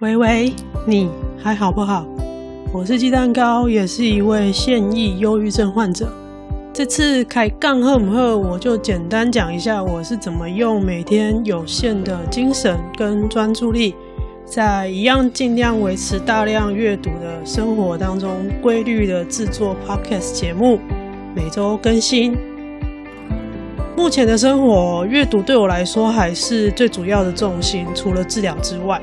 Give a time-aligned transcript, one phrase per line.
[0.00, 0.54] 喂喂，
[0.86, 2.06] 你还好不好？
[2.72, 6.10] 我是鸡蛋糕，也是一位现役忧郁症患者。
[6.72, 13.94] 这次开杠赫姆赫，我就简单讲一下我是怎么用每天有限的精神跟专注力，
[14.46, 20.80] 在一样尽量维持大量阅读的生活当中，规律的制作 Podcast 节目，
[21.36, 22.34] 每周更新。
[23.94, 28.98] 目前的生活，阅读对我来说还是最主要的重心，除了治疗之外。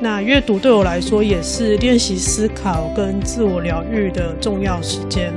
[0.00, 5.32] 那阅读对我来说也是练习思考跟自我疗愈的重要时间。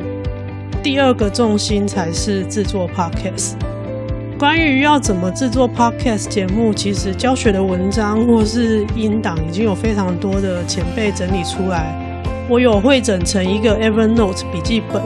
[0.84, 3.54] 第二个重心才是制作 Podcast。
[4.38, 11.96] 关于要怎么制作 Podcast 节目，其实教学的文章或是音档已经有非常多的前辈整理出来。
[12.50, 15.02] 我有汇整成一个 Evernote 笔记本，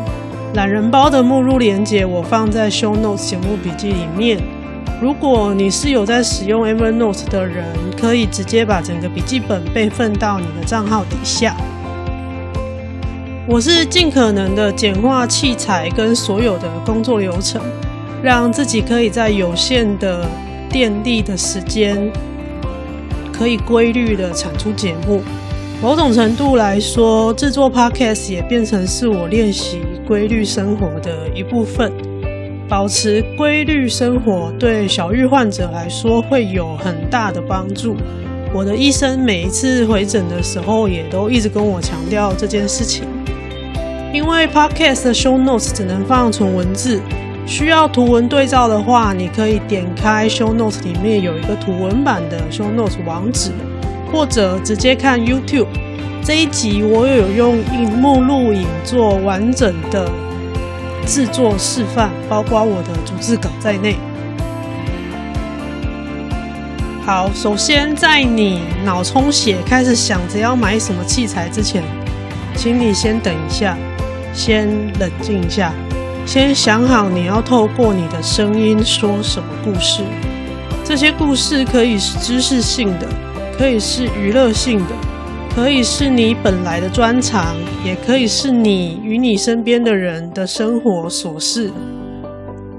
[0.54, 4.40] 懒人包的目录连接我放在 Show Notes 节目笔记里面。
[5.02, 7.66] 如果你是有在使用 Evernote 的人，
[8.00, 11.58] 可以直接把整个笔记本备份到你的账号底下。
[13.48, 17.60] 我是尽可能的简化器材跟所有的工作流程，
[18.22, 20.24] 让自己可以在有限的
[20.70, 21.98] 电力的时间，
[23.34, 25.24] 可以规律的产出节目。
[25.82, 31.92] 某种程度来说，制作 Podcast 也变成是我练习规律生活的一部分。
[32.72, 37.98] 保持规律生活对小玉患者来说会有很大的帮助。
[38.54, 43.04] 我的医生每一次回诊的时候，也都一直跟我强调这件事情。
[44.14, 47.02] 因为 Podcast 的 Show Notes 只能放纯文字，
[47.46, 53.52] 需要图文对照的话，你可以点开 Show Notes 里面有一个图文版的 Show Notes 网址，
[54.14, 55.68] 或者直接看 YouTube。
[56.24, 60.10] 这一集我有用萤幕录影做完整的。
[61.06, 63.96] 制作示范，包括我的逐字稿在内。
[67.06, 71.84] 好，首先在你脑充血开始想着要买什么器材之前，
[72.56, 73.76] 请你先等一下，
[74.34, 74.68] 先
[75.00, 75.74] 冷静一下，
[76.26, 80.04] 先想好你要透过你的声音说什么故事。
[80.86, 83.08] 这些故事可以是知识性的，
[83.58, 85.11] 可以是娱乐性的。
[85.54, 91.70] 可以是你本来的专长，也可以是你与你身边的人的生活琐事。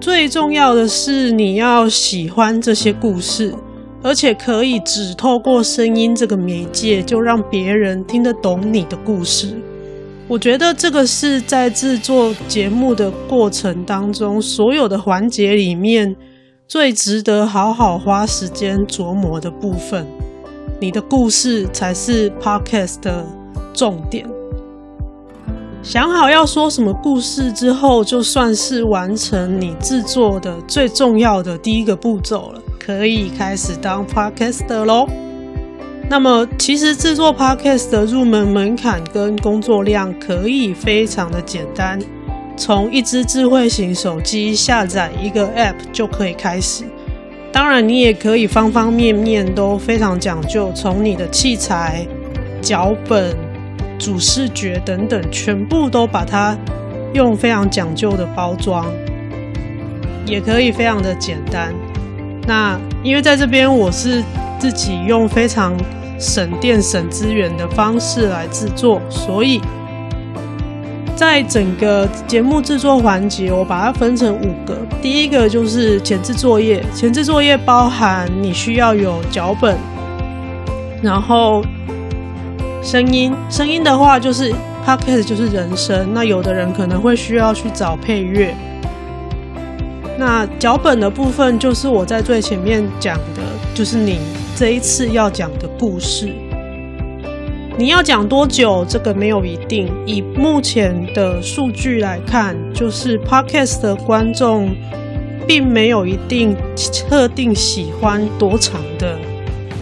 [0.01, 3.55] 最重要的是，你要喜欢这些故事，
[4.03, 9.55] 而且可以只透过声音这个媒介，就让别人听得懂你的故事。
[10.27, 16.17] 我觉得这个是在制作节目的过程当中，所有的环节里面
[16.67, 20.07] 最值得好好花时间琢磨的部分。
[20.83, 23.25] 你的故事才是 Podcast 的
[23.73, 24.29] 重点。
[25.81, 35.07] 想好要说什么故事之后，就算是完成你制作的最重要的第一个步骤了，可以开始当 Podcaster 喽。
[36.11, 41.97] 那么，其实制作 Podcast 的入门门槛跟工作量可以非常的简单，
[42.57, 46.83] 从一支智慧型手机下载一个 App 就可以开始。
[47.53, 52.07] 当然，你也可以方方面面都非常讲究，从你的器材、
[52.63, 53.37] 脚本、
[53.99, 56.57] 主视觉等等，全部都把它
[57.13, 58.87] 用非常讲究的包装，
[60.25, 61.75] 也可以非常的简单。
[62.47, 64.25] 那因为在这边我是
[64.59, 65.77] 自己用非常
[66.19, 69.61] 省电省资源的方式来制作，所以。
[71.23, 74.77] 在整个节目制作环节，我把它分成五个。
[75.01, 79.79] 第一个就是前置作业，前置作业包含你需要有脚本，
[81.01, 81.65] 然后
[82.83, 84.53] 声音，声音的话就是
[84.85, 88.53] Podcast 就是人声，那有的人可能会需要去找配乐。
[90.19, 94.19] 那脚本的部分就是我在最前面讲的，就是你
[94.57, 96.35] 这一次要讲的故事。
[97.79, 98.85] 你要讲多久？
[98.87, 99.91] 这个没有一定。
[100.05, 104.75] 以目前的数据来看，就是 Podcast 的观众
[105.49, 106.55] 并没有一定
[107.09, 109.17] 特定喜欢多长的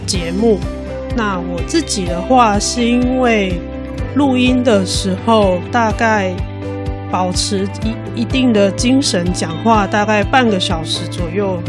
[0.05, 0.57] 节目。
[1.17, 3.59] 那我自己的话，是因为
[4.15, 6.33] 录音的时候大概
[7.11, 7.67] 保持
[8.15, 11.61] 一一定的精神，讲话大概半个小时左右。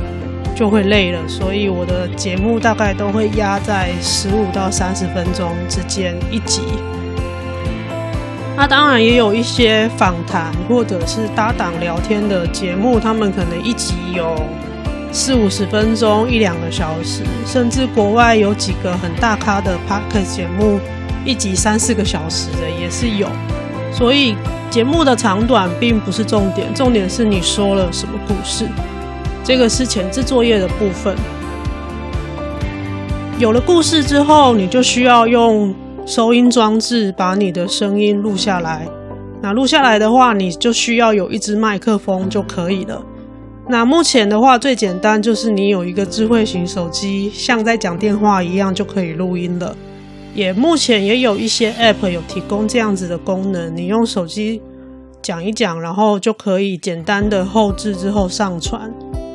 [0.54, 6.62] 就会累了，所以我的节目大概都会压在十五到三十分钟之间一集。
[8.54, 14.36] 那当然也有一些访谈或者是搭档聊天的节目，他们可能一集有
[15.10, 20.78] 四五十分钟、一两个小时，甚至国外有几个很大咖的 Podcast 节目，
[21.24, 23.26] 一集三四个小时的也是有。
[23.90, 24.36] 所以
[24.70, 28.68] 节目的长短并不是重点，重点是你说了什么故事。
[29.44, 31.16] 这个是前置作业的部分。
[33.38, 35.74] 有了故事之后，你就需要用
[36.06, 38.86] 收音装置把你的声音录下来。
[39.40, 43.02] 那录下来的话，你就需要有一支麦克风就可以了。
[43.68, 49.74] 那目前的话，最简单就是你有一个智慧型手机，像在讲电话一样就可以录音了。
[50.34, 54.62] 也目前也有一些 App 有提供这样子的功能，你用手机
[55.20, 58.92] 讲一讲，然后就可以简单的后置之后上传。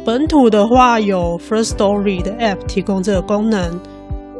[0.07, 3.77] 本土的话有 First Story 的 App 提供这个功能，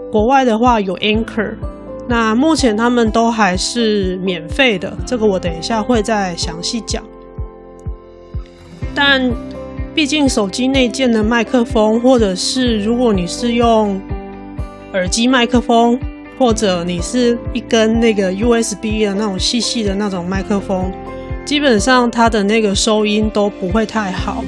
[0.10, 1.56] 国外的话有 Anchor。
[2.08, 7.04] 那目前他们都还是免费的，这个我等一下会再详细讲。
[8.96, 9.30] 但
[9.94, 14.00] 毕竟手机内建的麦克风，或者是如果你是用
[14.94, 16.00] 耳机麦克风，
[16.40, 20.90] 或者你是一根那个 USB 的那种细细的那种麦克风，
[21.44, 24.46] 基本上它的那个收音都不会太好。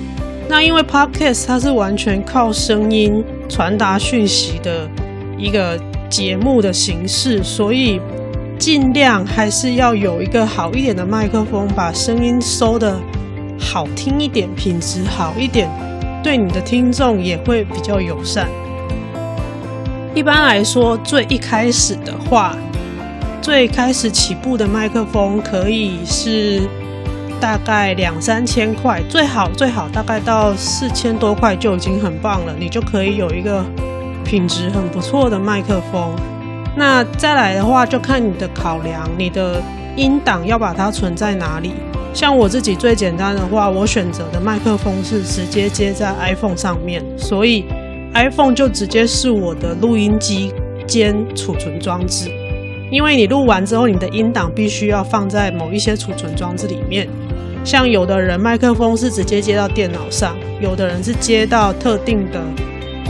[0.49, 4.89] 那因为 Podcast 它是完全靠声音传达讯息的
[5.37, 5.79] 一个。
[6.09, 8.01] 节目的形式，所以
[8.57, 12.99] 尽量还是要有一个好一点的麦克风，把声音收得
[13.59, 15.69] 好听一点，品质好一点，
[16.23, 18.49] 对你的听众也会比较友善。
[20.15, 22.57] 一般来说，最一开始的话，
[23.39, 26.67] 最开始起步的麦克风可以是
[27.39, 33.65] 大概两三千块，最好最好大概到四千多块就已经很棒了，你就可以有一个。
[34.25, 36.15] 品质很不错的麦克风，
[36.77, 39.59] 那再来的话就看你的考量，你的
[39.95, 41.73] 音档要把它存在哪里。
[42.13, 47.65] 像我自己最简单的话，我选择的麦克风是直接接在 iPhone 上面，所以
[48.13, 50.53] iPhone 就直接是我的录音机
[50.85, 52.29] 兼储存装置。
[52.91, 57.09] 因为你录完之后，你的音档必须要放在某一些储存装置里面。
[57.63, 62.41] 像有的人麦克风是直接接到电脑上，有的人是接到特定的。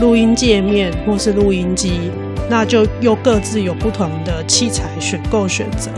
[0.00, 2.10] 录音界面或是录音机，
[2.48, 5.90] 那就又各自有不同的器材选购选择。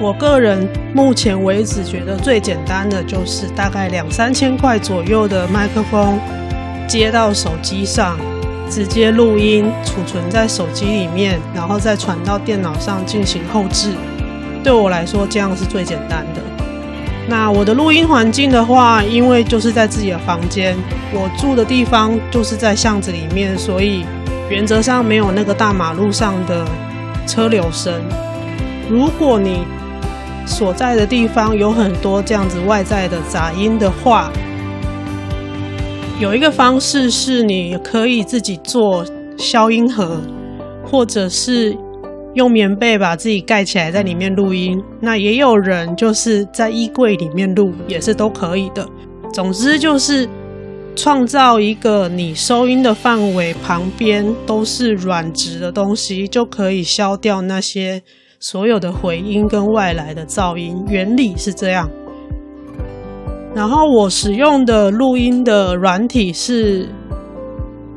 [0.00, 6.18] 我个人目前为止觉得最简单的就是大概两三千块左右的麦克风，
[6.86, 8.16] 接到手机上，
[8.70, 13.90] 直接录音储存在手机里面，然后再传到电脑上进行后置。
[14.62, 16.40] 对我来说，这样是最简单的。
[17.26, 20.76] 那我的录音环境的话，因为就是在自己的房间，
[21.12, 24.04] 我住的地方就是在巷子里面，所以
[24.50, 26.66] 原则上没有那个大马路上的
[27.26, 27.94] 车流声。
[28.90, 29.64] 如果你
[30.44, 34.30] 所在的地方有很多这样子外在的杂音的话，
[36.20, 39.02] 有一个方式是你可以自己做
[39.38, 40.20] 消音盒，
[40.84, 41.74] 或者是。
[42.34, 44.82] 用棉被把自己盖起来，在里面录音。
[45.00, 48.86] 那也有人就是在衣柜里面录，也是都可以的。
[49.32, 50.28] 总之就是
[50.96, 58.02] 创造一个你收音的范围旁边都是软质的东西，就可以消掉那些
[58.40, 60.84] 所有的回音跟外来的噪音。
[60.88, 61.88] 原理是这样。
[63.54, 66.88] 然后我使用的录音的软体是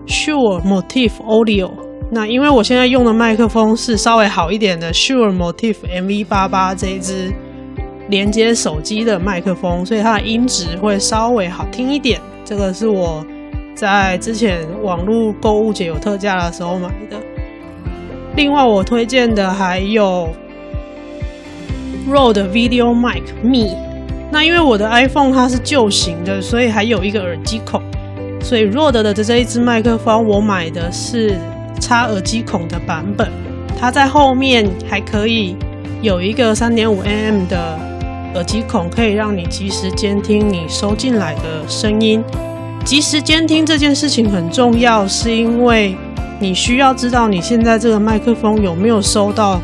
[0.05, 1.86] Sure Motif Audio。
[2.09, 7.33] 那因为我现在用的麦克风是稍微好一点的 Sure Motif MV88 这一支
[8.07, 12.21] 连接手机的麦克风，所以它的音质会稍微好听一点。
[12.45, 13.25] 这个是我
[13.75, 17.17] 在之前网络购物节有特价的时候买的。
[18.37, 20.29] 另外，我推荐的还有
[22.09, 23.75] Rode Video Mic Me。
[24.31, 27.81] 那因为我的 iPhone 它是旧型的，所以还有一个耳机孔，
[28.39, 31.37] 所以 Rode 的这一支麦克风我买的是。
[31.79, 33.29] 插耳机孔的版本，
[33.79, 35.55] 它在后面还可以
[36.01, 37.79] 有一个三点五 mm 的
[38.35, 42.23] 耳机孔，可以让你及时监听你收进来的声音。
[42.85, 45.95] 及时监听这件事情很重要，是因为
[46.39, 49.59] 你需要知道你现在这个麦克风有没有收到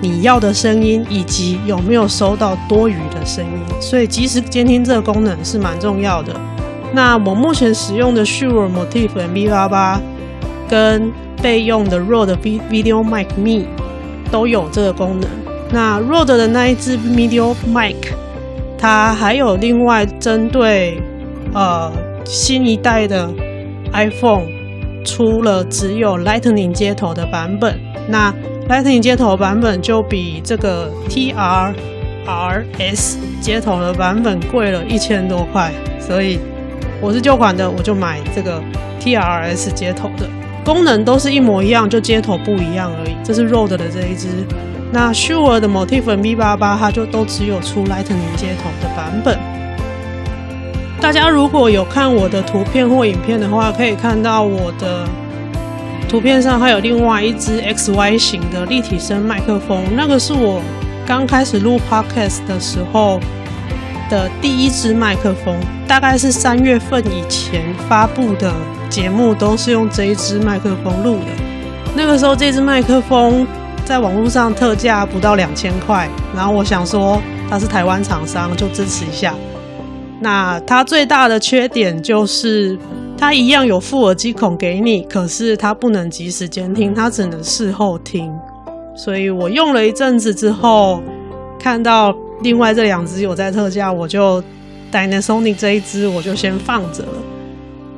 [0.00, 3.80] 你要的声音，以及有没有收到多余的声音。
[3.80, 6.34] 所以及时监听这个功能是蛮重要的。
[6.94, 10.00] 那我目前使用的 Sure Motif MV88
[10.72, 11.12] 跟
[11.42, 13.66] 备用的 Rode Video Mic Me
[14.30, 15.28] 都有这个功能。
[15.70, 17.96] 那 Rode 的那一支 Video Mic，
[18.78, 20.98] 它还有另外针对
[21.52, 21.92] 呃
[22.24, 23.30] 新一代的
[23.92, 24.46] iPhone
[25.04, 27.78] 出了只有 Lightning 接头的版本。
[28.08, 28.32] 那
[28.66, 31.76] Lightning 接头版本就比这个 TRRS
[33.42, 36.38] 接头的版本贵了一千多块，所以
[36.98, 38.58] 我是旧款的，我就买这个
[39.02, 40.26] TRS 接头的。
[40.64, 43.16] 功能都是一模一样，就接头不一样而已。
[43.24, 44.28] 这是 Rode 的这一支，
[44.92, 49.38] 那 Sure 的 Motif MV88 它就都只有出 Lightning 接头的版本。
[51.00, 55.04] 大家如果有看我的图片或影片的话，可以看到我的
[56.08, 60.62] 图片上还有另外一支 XY 型的立体声麦克风，那个是我
[61.04, 63.18] 刚开始录 Podcast 的时候
[64.12, 68.52] 的第一支麦克风，大概是三月份以前发布的
[68.90, 71.32] 节目都是用这一支麦克风录的。
[71.96, 73.46] 那个时候这支麦克风
[73.86, 79.34] 在网络上特价不到两千块，然后我想说它是台湾厂商，就支持一下。
[80.20, 82.78] 那它最大的缺点就是。
[83.18, 88.28] 它一样有副耳机孔给你，可是它不能即时监听，它只能事后听。
[88.96, 91.00] 所以我用了一阵子之后，
[91.56, 94.42] 看到另外这两只有在特价，我就
[94.90, 97.12] Dynasonic 这一只我就先放着了。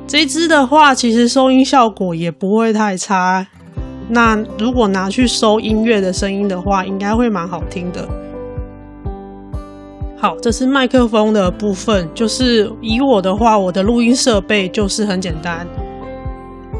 [0.07, 3.47] 这一只的话，其实收音效果也不会太差。
[4.07, 8.07] 那如果拿去收音乐的声音的话，应该会蛮好听的。
[10.15, 12.07] 好，这是麦克风的部分。
[12.13, 15.67] 就是以我的话，我的录音设备就是很简单，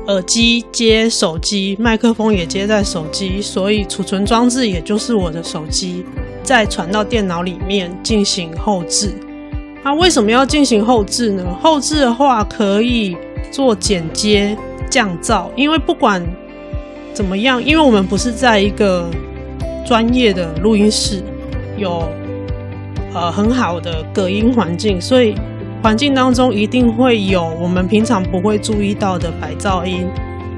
[0.07, 6.05] 耳机接手机，麦克风也接在手机，所以储存装置也就是我的手机，
[6.45, 9.13] 再传到电脑里面进行后置。
[9.83, 11.43] 那为什么要进行后置呢？
[11.61, 13.17] 后置的话可以
[13.51, 14.55] 做剪接、
[14.89, 16.25] 降噪，因为不管
[17.13, 19.09] 怎么样，因为我们不是在一个
[19.85, 21.21] 专业的录音室，
[21.75, 22.07] 有。
[23.17, 25.33] 呃，很好的隔音环境，所以
[25.81, 30.05] 环境当中一定会有我们平常不会注意到的白噪音。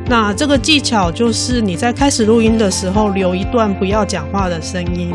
[0.08, 5.14] 那这个技巧就是你在开始录音的时候留一段不要讲话的声音，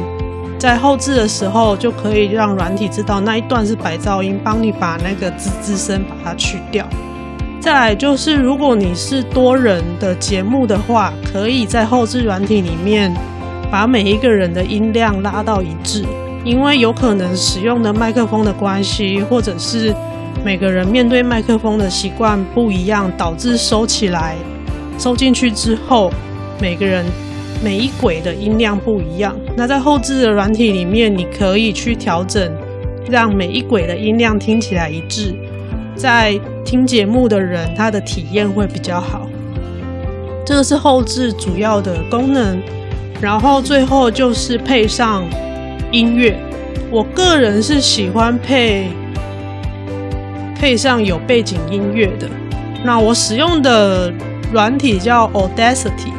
[0.62, 6.87] 在后置的时候就可以让软体知道那一段是白噪音，帮你把那个滋滋声把它去掉。
[7.61, 13.12] 再来就是，如果你是多人的节目的话，可以在后置软体里面
[13.73, 16.04] 把每一个人的音量拉到一致。
[16.45, 19.92] 因为有可能使用的麦克风的关系，或者是
[20.45, 24.37] 每个人面对麦克风的习惯不一样，导致收起来、
[24.97, 26.12] 收进去之后，
[26.61, 27.04] 每个人
[27.62, 29.35] 每一轨的音量不一样。
[29.57, 32.52] 那在后置的软体里面，你可以去调整，
[33.09, 35.35] 让每一轨的音量听起来一致，
[35.95, 39.28] 在听节目的人他的体验会比较好。
[40.45, 42.61] 这个是后置主要的功能，
[43.21, 45.25] 然后最后就是配上。
[45.92, 46.35] 音乐，
[46.90, 48.88] 我个人是喜欢配
[50.59, 52.26] 配上有背景音乐的。
[52.83, 54.11] 那我使用的
[54.50, 56.11] 软体叫 Audacity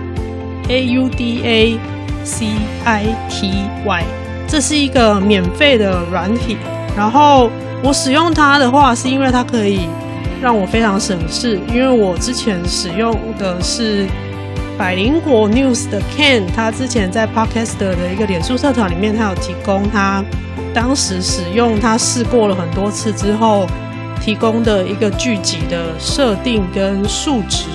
[0.70, 1.80] A U D A
[2.24, 2.48] C
[2.86, 4.04] I T Y，
[4.48, 6.58] 这是一个免费的软体。
[6.96, 7.50] 然后
[7.84, 9.88] 我使用它的话，是因为它可以
[10.42, 14.08] 让我非常省事，因为我之前使用的是。
[14.76, 20.26] 百灵果 News 的 Ken，他之前在 Podcast 的一个脸书社团里面，他有提供他
[20.74, 23.68] 当时使用他试过了很多次之后
[24.20, 27.68] 提供的一个剧集的设定跟数值。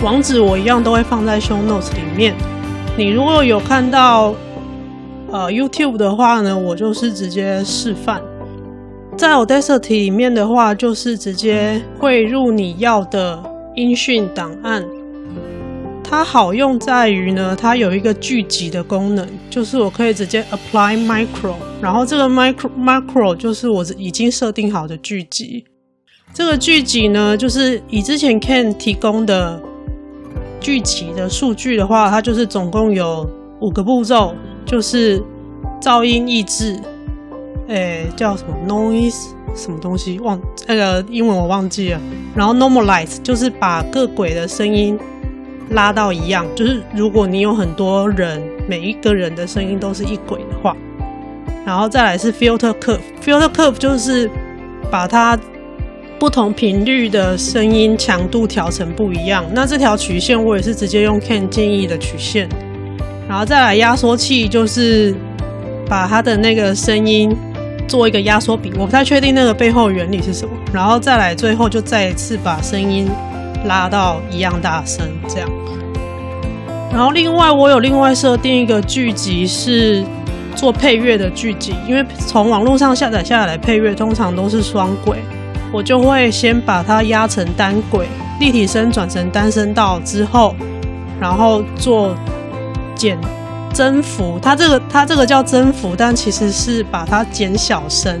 [0.00, 2.32] 网址我一样都会放在 Show Notes 里面。
[2.96, 4.32] 你如果有看到
[5.28, 8.22] 呃 YouTube 的话呢，我就是直接示范。
[9.16, 13.42] 在 Audacity 里面的话，就是直接汇入你要的
[13.74, 14.84] 音讯档案。
[16.04, 25.64] 它好用在于呢，它有一个聚集的功能，就是我可以直接 apply macro，然后这个 micro macro 就是我已经设定好的聚集。
[26.32, 29.60] 这个聚集呢，就是以之前 Ken 提供的
[30.60, 33.28] 具体的数据的话，它就是总共有
[33.60, 34.34] 五个步骤，
[34.64, 35.22] 就是
[35.80, 36.80] 噪音抑制，
[37.68, 40.18] 诶，叫什么？Noise 什么东西？
[40.20, 42.00] 忘那个英文我忘记了，
[42.34, 44.98] 然后 normalize 就是把各轨的声音。
[45.72, 50.74] 拉到一样，就是如果你有很多人，每一个人的声音都是一轨的话，
[51.66, 54.30] 然后再来是 filter curve，filter curve 就是
[54.90, 55.38] 把它
[56.18, 59.44] 不同频率的声音强度调成不一样。
[59.52, 62.48] 那这条曲线我也是直接用 Ken 建议的曲线，
[63.28, 65.14] 然后再来压缩器，就是
[65.88, 67.36] 把它的那个声音
[67.86, 70.54] 做一个压缩比，我不太确定那个背后原理是什么。
[70.72, 73.08] 然后再来最后就再一次把声音。
[73.64, 75.50] 拉到一样大声，这样。
[76.92, 80.04] 然后另外我有另外设定一个剧集是
[80.54, 85.18] 做配乐的剧集，因为从网络上下载下来配乐通常都是双轨，
[85.72, 88.06] 我就会先把它压成单轨，
[88.40, 90.54] 立体声转成单声道之后，
[91.20, 92.14] 然后做
[92.94, 93.18] 减
[93.72, 94.38] 增幅。
[94.40, 98.20] 它这个它这个叫增幅，但其实是把它减小声。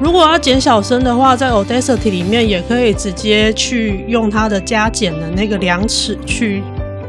[0.00, 6.60] 如果要减小声的话，在 Audacity 里面也可以直接去用它的加减的那个量尺去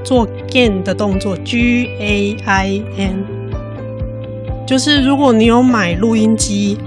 [0.03, 3.25] 做 gain 的动作，G A I N。
[4.67, 6.77] 就是如果你有买录音机，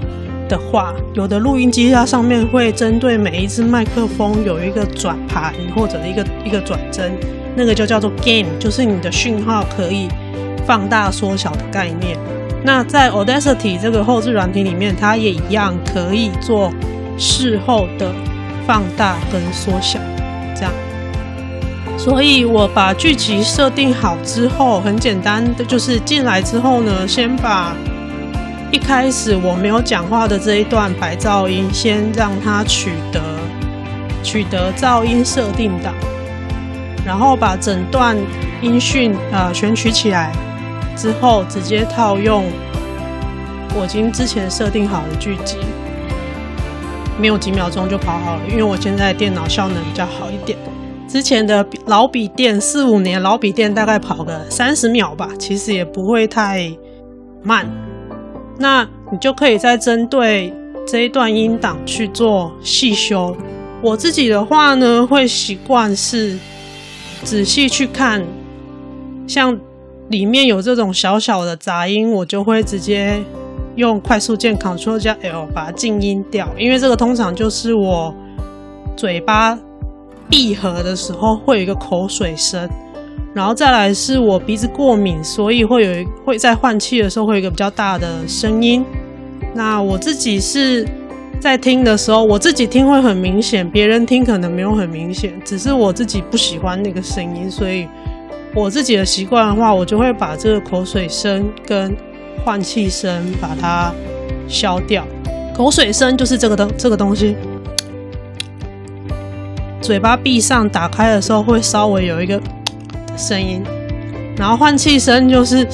[0.47, 7.11] 的话，有的录音机它上面会针对每一只麦克风有一个转盘或者一个一个转针，
[7.55, 10.07] 那个就叫做 gain，就是你的讯号可以
[10.65, 12.17] 放大缩小的概念。
[12.63, 16.71] 那在 Audacity 这个后置软体里面，它也一样可以做
[17.17, 18.11] 事后的
[18.65, 19.99] 放大跟缩小，
[20.55, 20.71] 这样。
[21.97, 27.75] 所以我把剧集设定好之后，很简单的就是进来之后呢，先把
[28.69, 33.21] 一开始我没有讲话的这一段白噪音，先让它取得
[34.21, 35.93] 取得噪音设定档，
[37.05, 38.17] 然后把整段
[38.61, 40.33] 音讯呃选取起来。
[40.97, 42.43] 之后直接套用
[43.75, 45.57] 我已经之前设定好的剧集，
[47.17, 50.57] 没有几秒钟就跑好了，因为我现在电脑效能比较好一点。
[51.07, 56.69] 之前的老笔电四五年老笔电大概跑个三十秒吧，其实也不会太
[57.43, 57.65] 慢。
[58.59, 60.53] 那你就可以再针对
[60.87, 63.35] 这一段音档去做细修。
[63.81, 66.37] 我自己的话呢，会习惯是
[67.23, 68.25] 仔细去看，
[69.27, 69.57] 像。
[70.09, 73.21] 里面有这种小小的杂音，我就会直接
[73.75, 78.15] 用快速键 Ctrl 加 L 把它静音掉，因为这个通常就是我
[78.95, 79.59] 嘴巴
[80.29, 82.69] 闭合的时候会有一个口水声，
[83.37, 88.83] 然后再来是我鼻子过敏，所以会有一会在换气的时候会有一个比较大的声音。
[89.53, 90.83] 那我自己是
[91.39, 97.87] 在听的时候，我自己听会很明显，别人听可能没有很明显，只是我自己不喜欢那个声音，所以。
[98.55, 101.95] 我自己的习惯的话，我就会把这个口水声跟
[102.43, 103.93] 换气声把它
[104.47, 105.05] 消掉。
[105.53, 107.35] 口水声就是这个东这个东西，
[109.79, 112.41] 嘴巴闭上打开的时候会稍微有一个
[113.17, 113.63] 声音，
[114.37, 115.67] 然后换气声就是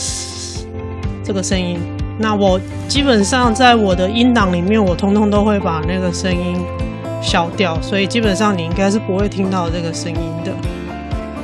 [1.23, 1.77] 这个声音。
[2.17, 6.55] 那我基本上在我的音档里面，我通通都会把那个声音
[7.21, 10.51] 消掉，所以基本上你应该是不会听到这个声音的。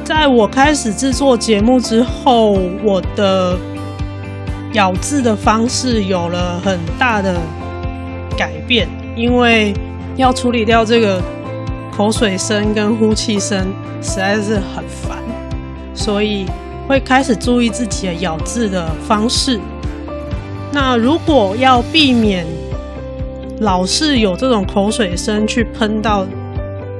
[0.03, 2.51] 在我开始制作节目之后，
[2.83, 3.57] 我的
[4.73, 7.35] 咬字的方式有了很大的
[8.37, 9.73] 改变，因为
[10.15, 11.21] 要处理掉这个
[11.95, 15.17] 口水声跟呼气声实在是很烦，
[15.99, 16.45] 所以
[16.87, 19.59] 会开始注意自己的咬字的方式。
[20.71, 22.45] 那如果要避免
[23.59, 26.25] 老是有这种口水声去喷到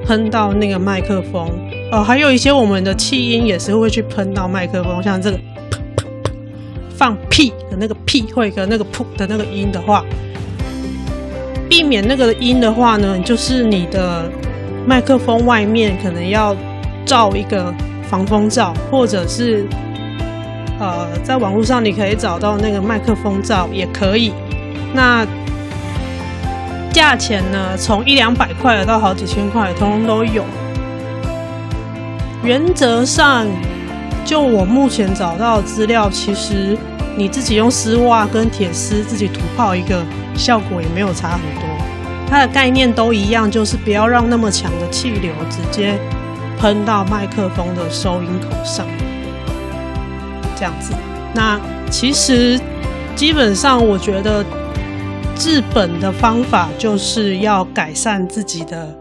[0.06, 1.50] 喷到那个麦克风。
[1.92, 5.40] 哦，还有一些我们的气音也是会去喷到麦克风，像这个噗
[5.96, 6.32] 噗噗
[6.96, 10.06] 放屁的那个屁，会跟那个噗的那个音的话，
[11.68, 14.30] 避免那个音的话呢，就是你的
[14.86, 16.56] 麦克风外面可能要
[17.06, 17.74] 罩一个
[18.10, 19.66] 防风罩，或者是
[20.80, 24.34] 呃，在网络上你可以找到那个麦克风罩也可以。
[24.94, 25.26] 那
[26.92, 30.44] 价钱呢，从一两百块到好几千块，通通都有。
[32.44, 33.46] 原则上，
[34.26, 36.78] 就我目前找到的资料，其实
[37.16, 40.04] 你自己用丝袜跟铁丝自己涂泡一个，
[40.36, 41.64] 效果也没有差很多。
[42.28, 46.00] 它的概念都一样，就是不要让那么强的气流直接
[46.60, 48.86] 喷到麦克风的收音口上，
[50.56, 50.94] 这样子。
[51.34, 52.60] 那其实
[53.16, 54.46] 基本上，我觉得
[55.36, 58.96] 治本的方法就是要改善自己的。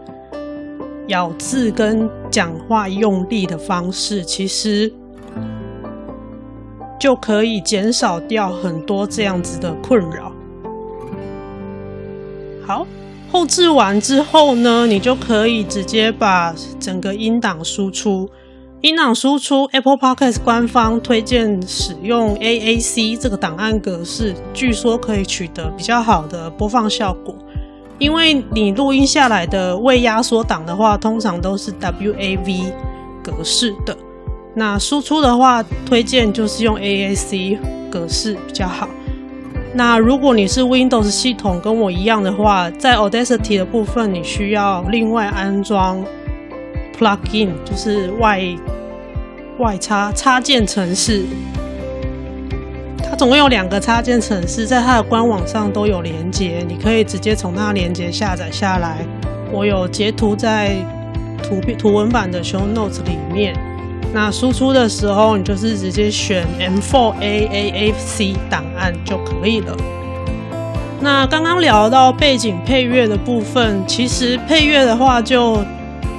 [1.09, 4.93] 咬字跟讲话用力的方式，其实
[6.99, 10.31] 就可以减少掉很多这样子的困扰。
[12.63, 12.85] 好，
[13.31, 18.29] 后置完之后呢，你就可以直接把整个音档输出。
[18.81, 27.35] 音档输出，Apple Podcast 官方推荐使用 AAC 这个档案格式，据说可以取得比较好的播放效果。
[27.97, 32.71] 因为你录音下来的未压缩档的话，通常都是 WAV
[33.21, 33.95] 格式的。
[34.55, 37.59] 那输出的话，推荐就是用 AAC
[37.91, 38.87] 格式比较好。
[39.73, 46.03] 那如果你是 Windows 系统跟我一样的话，在 Audacity 的部分，你需要另外安装
[46.97, 48.41] Plugin，就是外
[49.59, 51.23] 外插插件程式。
[52.97, 59.05] 它总共有两个插件程式，在它的官网上都有连接，你可以直接从那连接下载下来。
[59.51, 60.75] 我有截图在
[61.43, 63.55] 图片图文版的 show notes 里面。
[64.11, 69.75] 那输出的时候，你就是直接选 M4 AAC 档案就可以了。
[70.99, 75.63] 那刚刚聊到背景配乐的部分，其实配乐的话就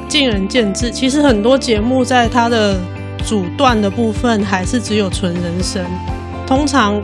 [0.09, 0.91] 见仁见智。
[0.91, 2.79] 其实很多节目在它的
[3.27, 5.85] 主段的部分还是只有纯人声。
[6.47, 7.01] 通常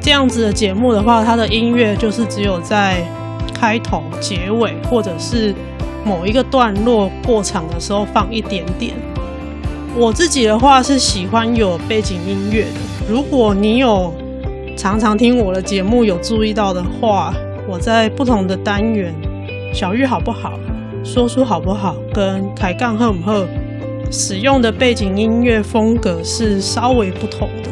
[0.00, 3.02] 这样子的节目的话，它的音乐就是只有在
[3.54, 5.54] 开头、结尾或者是
[6.04, 8.92] 某一个段落过场的时候放一点点。
[9.96, 12.80] 我自己的话是喜欢有背景音乐的。
[13.08, 14.12] 如果你有
[14.76, 17.32] 常常听我的节目，有注意到的话，
[17.68, 19.14] 我在不同的单元，
[19.72, 20.58] 小玉好不好？
[21.04, 21.94] 说书好不好？
[22.12, 23.46] 跟凯杠好不好？
[24.10, 27.70] 使用的背景音乐风格是稍微不同的。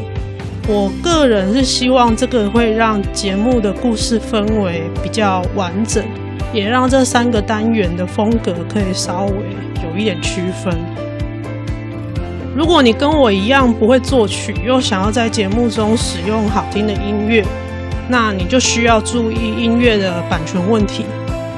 [0.69, 6.05] 我个人是希望这个会让节目的故事氛围比较完整，
[6.53, 9.33] 也让这三个单元的风格可以稍微
[9.83, 10.79] 有一点区分。
[12.55, 17.43] 如果你跟我一样不会作曲，又想要在节目中使用好听的音乐，
[18.09, 21.07] 那你就需要注意音乐的版权问题。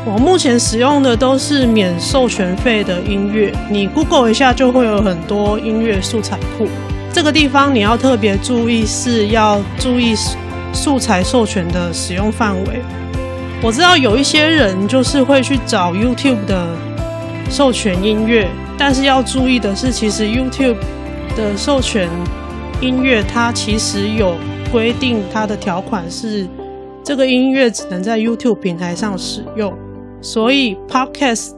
[0.06, 6.68] 我目前使用的都是免授权费的音乐，你 Google 一下就会有很多音乐素材库。
[7.12, 10.14] 这个地方你要特别注意，是要注意
[10.72, 12.82] 素材授权的使用范围。
[13.60, 16.68] 我知道有一些人就是会去找 YouTube 的
[17.50, 20.76] 授权音乐，但是要注意的是，其实 YouTube
[21.36, 22.08] 的授权
[22.80, 24.34] 音乐它其实有
[24.72, 26.46] 规定，它的条款是
[27.04, 29.72] 这个音乐只能在 YouTube 平台上使用。
[30.20, 31.52] 所以，Podcast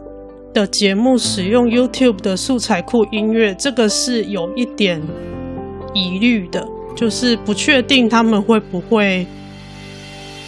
[0.53, 5.01] 的节目使用 YouTube 的素材库音乐，这个是有一点
[5.95, 9.27] 疑虑的，就是不确定他们会不会，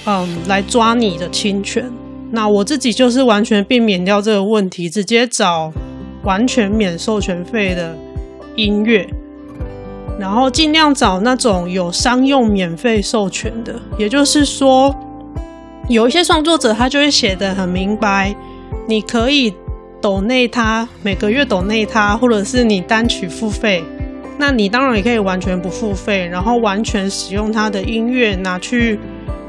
[0.05, 1.91] 嗯，来抓你的侵权。
[2.31, 5.73] 那我自己就是完全避免掉这个问题，直接找
[6.25, 7.97] 完全免授权费的
[8.57, 9.09] 音乐，
[10.19, 14.95] 然后尽量找那种有商用免费授权的，也就是说。
[15.89, 18.37] 有一些创作者，他就会写得很明白，
[18.87, 19.55] 你可以
[20.03, 23.83] 抖内他每个月抖内他，或者是你单曲付费，
[24.37, 29.01] 那你当然也可以完全不付费，然后完全使用他的音乐拿去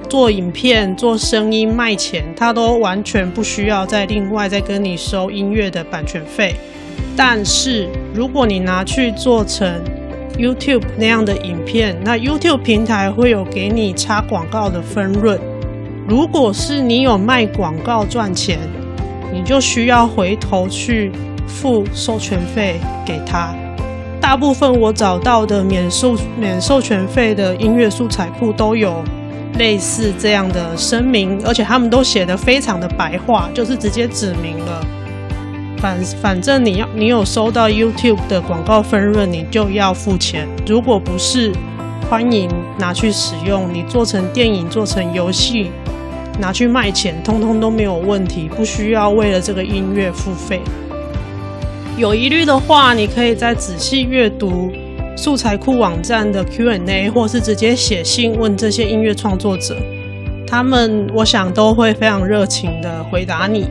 [0.10, 6.56] 做影片、做声音卖钱，他都完全不需要再另外再跟你收音乐的版权费。
[7.16, 9.82] 但是如果你拿去做成
[10.36, 15.40] YouTube 那样的影片，那 YouTube 平台会有给你插广告的分润。
[16.08, 18.58] 如果是你有卖广告赚钱，
[19.32, 21.12] 你就需要回头去
[21.46, 23.54] 付授权费给他。
[24.20, 29.04] 大部分我找到的免授免授权费的音乐素材库都有
[29.60, 34.82] 类似这样的声明，而且他们都写得非常的白话，就是直接指明了，
[35.78, 40.48] 反反正你要你有收到 YouTube 的广告分润，你就要付钱。
[40.66, 41.54] 如果不是，
[42.10, 45.70] 欢迎拿去使用，你做成电影，做成游戏。
[46.40, 50.62] 拿去卖钱，通通都没有问题，不需要为了这个音乐付费。
[51.98, 54.72] 有疑虑的话，你可以再仔细阅读
[55.22, 59.76] 素材库网站的 Q&A，或是直接写信问这些音乐创作者，
[60.48, 63.68] 他们我想都会非常热情的回答你。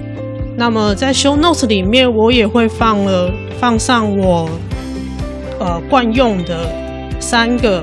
[0.58, 4.50] 那么在 Show Notes 里面，我也会放了放上我
[5.58, 6.68] 呃惯用的
[7.18, 7.82] 三个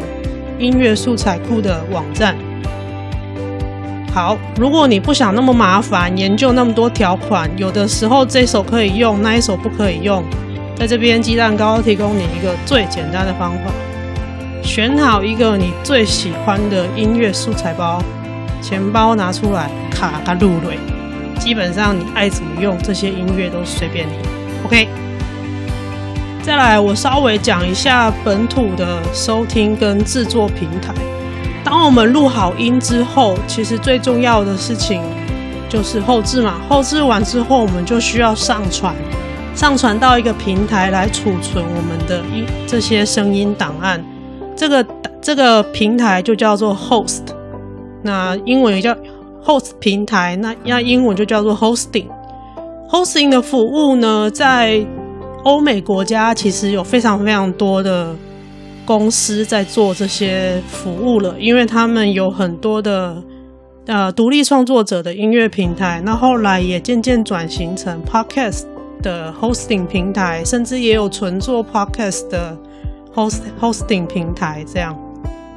[0.60, 2.36] 音乐素材库的网站。
[4.14, 10.24] 好，如果你不想那么麻烦，研究那么多条款，有的时候这首可以用，那一首不可以用，
[10.76, 13.72] 在这边鸡蛋糕提供你一个最简单的方法：
[14.62, 18.04] 选好一个你最喜欢的音乐素材包，
[18.62, 20.78] 钱包拿出来，卡它入垒，
[21.40, 24.14] 基本上你爱怎么用这些音乐都随便你。
[24.66, 24.88] OK，
[26.44, 30.94] 再来，我稍微讲一下本土的收听跟制作平台。
[31.64, 35.02] 当我们录好音之后，其实最重要的事情
[35.70, 36.56] 就是后置嘛。
[36.68, 38.94] 后置完之后，我们就需要上传，
[39.56, 44.04] 上传到一个平台来储存我们的音这些声音档案。
[44.56, 44.86] 这个
[45.22, 47.22] 这个平台就叫做 host，
[48.04, 48.96] 那英文也叫
[49.44, 52.08] host 平台，那那英文就叫做 hosting。
[52.90, 54.86] hosting 的服务呢，在
[55.44, 58.16] 欧美国家其实有非常非常多的。
[58.88, 63.20] 公司在做这些服务了，因为他们有很多的
[63.88, 68.66] 呃独立创作者的音乐平台，那后来也渐渐转型成 podcast
[69.06, 72.58] 的 hosting 平台，甚至也有纯做 podcast 的
[73.14, 74.66] host hosting 平台。
[74.66, 74.98] 这样，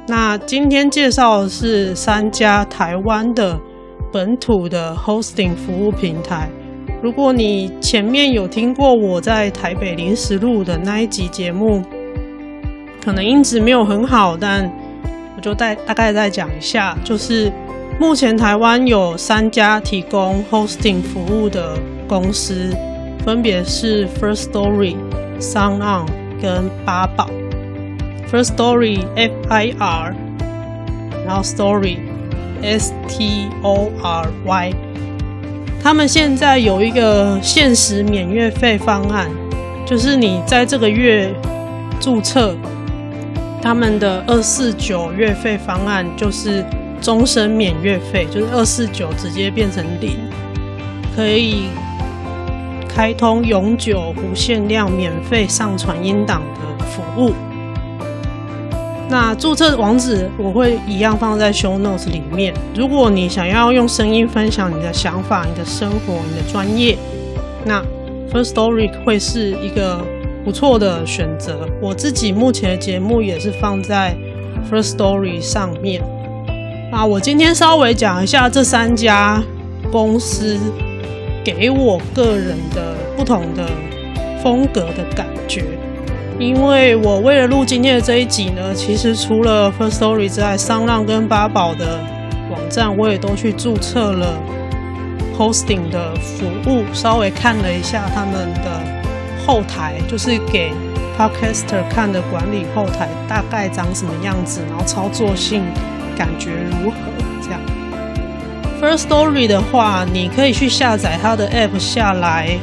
[0.07, 3.59] 那今天介绍的是三家台湾的
[4.13, 6.47] 本土的 hosting 服务平台。
[7.01, 11.81] 如果你前面有听过我在台北临时录的那一集节目。
[13.01, 14.69] 可能音质没有很好，但
[15.35, 17.49] 我就大大概再讲一下，就是
[17.97, 22.75] 目前台湾有三家提供 hosting 服务的公司，
[23.29, 24.95] 分别是 First Story、
[25.39, 26.07] SoundOn
[26.41, 27.29] 跟八宝。
[28.27, 30.15] First Story F I R，
[31.27, 34.73] 然后 Story，S T O R Y。
[35.83, 39.29] 他们现在有一个限时免月费方案，
[39.85, 41.31] 就是你在这个月
[42.01, 42.55] 注册，
[43.61, 46.65] 他们的二四九月费方案就是
[46.99, 50.17] 终身免月费，就是二四九直接变成零，
[51.15, 51.65] 可以
[52.99, 57.31] 开通永久无限量免费上传音档的服务。
[59.07, 62.53] 那注册网址我会一样放在 show notes 里面。
[62.75, 66.97] 如果你想要用声音分享你的想法、你的生活、你的专业，
[67.63, 67.81] 那
[68.33, 70.05] First Story 会是一个
[70.43, 71.69] 不错的选择。
[71.81, 74.13] 我自己目前的节目也是放在
[74.69, 76.03] First Story 上面。
[76.91, 79.41] 啊，我今天稍微讲一下这三家
[79.89, 80.59] 公司
[81.43, 83.67] 给我个人的不同的
[84.41, 85.63] 风格的感觉。
[86.39, 91.99] 因为我为了录今天的这一集呢，其实除了 First Story 之外，声浪跟八宝的
[92.49, 94.39] 网站我也都去注册了
[95.37, 98.81] hosting 的服务，稍微看了一下他们的
[99.45, 100.71] 后台，就是给
[101.17, 105.63] Podcaster 看的管理后台大概长什么样子，然后操作性
[106.17, 106.97] 感觉如何
[108.81, 112.57] Firstory 的话，你可以去下载它的 App 下来。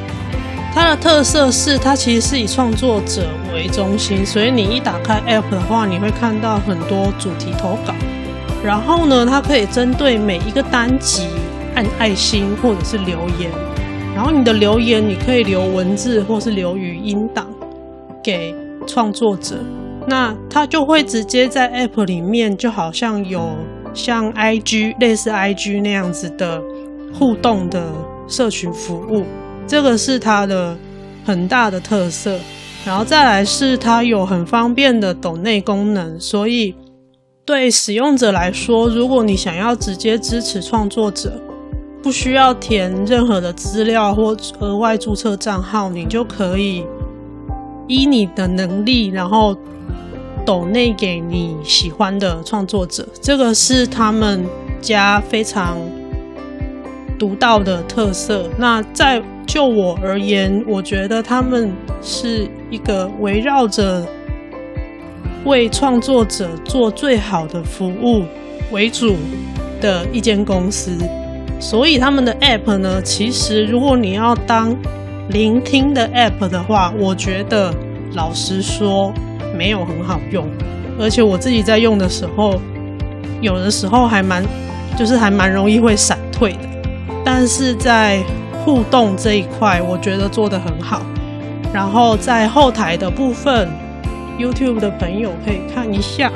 [0.75, 7.95] 它的特色是，它其实是以创作者为中心，所以你一打开 App 的话，你会看到很多主题投稿。
[8.65, 11.29] 然后呢，它可以针对每一个单集
[11.75, 13.51] 按爱心或者是留言。
[14.15, 17.47] 然后你的留言，你可以留文字或是留语音档
[18.23, 18.55] 给
[18.87, 19.57] 创作者。
[20.07, 23.51] 那它就会直接在 App 里面，就好像有
[23.97, 26.63] 像 IG 类似 IG 那样子的
[27.13, 27.91] 互动的
[28.29, 29.25] 社群服务。
[29.67, 30.77] 这个是它的
[31.25, 32.39] 很大的特色，
[32.85, 36.73] 然后再来是它有很方便的抖内功能，所以
[37.45, 41.33] 对使用者来说，如果你想要直接支持创作者，
[42.03, 46.85] 不需要填任何的资料或额外注册账号，你就可以
[47.89, 49.57] 依你的能力，然后
[50.47, 53.07] 抖内给你喜欢的创作者。
[53.21, 54.47] 这个是他们
[54.81, 55.77] 家非常
[57.19, 58.49] 独到的特色。
[58.57, 64.07] 那在就我而言，我觉得他们是一个围绕着
[65.45, 68.25] 为创作者做最好的服务
[68.71, 69.17] 为主
[69.81, 70.97] 的一间公司。
[71.59, 74.77] 所以他们的 App 呢，其实如果你要当
[75.31, 77.75] 聆听的 App 的话，我觉得
[78.13, 79.13] 老实说
[79.57, 80.47] 没有很好用。
[81.01, 82.61] 而且我自己在用的时候，
[83.41, 84.45] 有的时候还蛮
[84.97, 86.69] 就是还蛮容易会闪退的。
[87.25, 88.23] 但是在
[88.65, 91.03] 互动这一块，我觉得做得很好。
[91.73, 93.69] 然后在后台的部分
[94.39, 96.31] ，YouTube 的朋友可以看一下，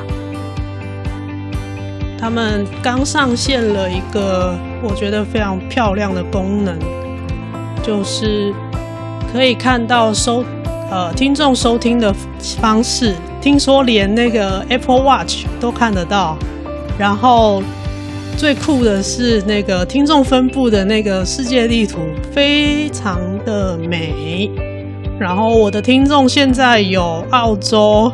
[2.19, 6.77] 他们刚上线了一个我觉得非常漂亮的功能，
[7.81, 8.53] 就是
[9.33, 10.43] 可以看到收
[10.91, 12.13] 呃听众收听的
[12.59, 16.37] 方式，听说连那个 Apple Watch 都看得到，
[16.99, 17.63] 然后。
[18.37, 21.99] 最酷的是那个听众分布的那个世界地图，
[22.31, 24.49] 非常的美。
[25.19, 28.11] 然后我的听众现在有澳洲、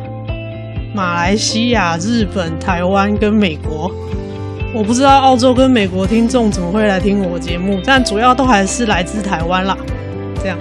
[0.92, 3.90] 马来西亚、日本、台湾跟美国。
[4.74, 9.78] 我不知道澳洲跟美国听众怎么会来听我节目，但主要都还是来自台湾啦。
[10.42, 10.58] 这样，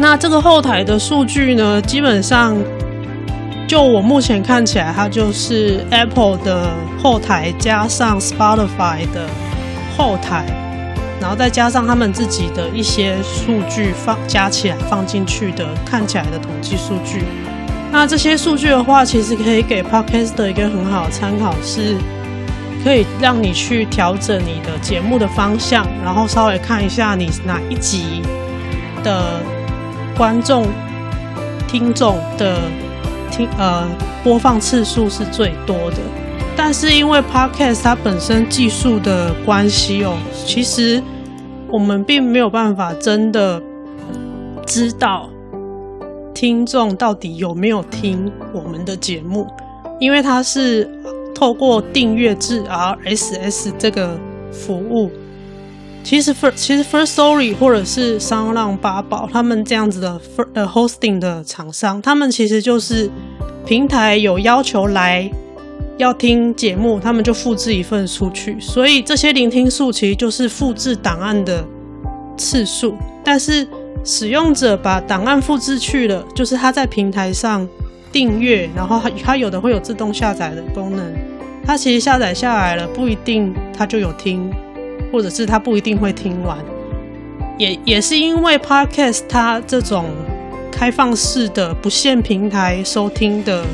[0.00, 2.56] 那这个后台的数据呢，基本上。
[3.68, 9.28] 就我目前看起来，它就是 Apple 的后台加上 Spotify 的
[9.96, 10.44] 后台，
[11.20, 17.22] 然后再加上他们自己的一些数据放加起来放进去的看起来的统计数据。
[17.92, 21.96] 那这些数据的话，其实可以给 Podcast 的一个很好的参考，是
[22.82, 28.20] 可以让你去调整你的节目的方向，然后稍微看一下你哪一集
[29.04, 29.40] 的
[30.20, 30.66] 观众、
[31.66, 32.60] 听众的。
[33.30, 33.88] 听呃，
[34.24, 35.98] 播放次数是最多的，
[36.56, 41.00] 但是因为 Podcast 它本身技术的关系哦，其实
[41.68, 43.62] 我们并没有办法真的
[44.66, 45.30] 知道
[46.34, 49.46] 听众到底有没有听我们的节目，
[50.00, 50.90] 因为它是
[51.32, 54.18] 透过订阅制 RSS 这个
[54.50, 55.08] 服务。
[56.10, 60.20] 其实 First 其实 First Story 或者是声浪八宝他们这样子的
[60.54, 63.08] 呃 hosting 的厂商，他们其实就是
[63.64, 65.30] 平台有要求来
[65.98, 71.64] 要听节目，他们就复制一份出去，所以这些聆听数其实就是复制档案的
[72.36, 72.96] 次数。
[73.22, 73.64] 但是
[74.02, 77.68] 使用者把档案复制去了，就是他在平台上
[78.10, 81.14] 订阅，然后他他有的会有自动下载的功能，
[81.64, 84.52] 他其实下载下来了，不一定他就有听，
[85.12, 86.58] 或者是他不一定会听完。
[87.58, 90.06] 也也是因为 Podcast 它这种
[90.72, 93.64] 开放式的、不限平台收听的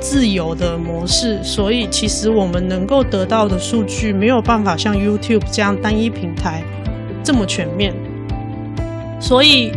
[0.00, 6.62] 自由的模式，所以其实我们能够得到的数据没有办法像 YouTube 这样单一平台
[7.22, 7.94] 这么全面。
[9.20, 9.70] 所以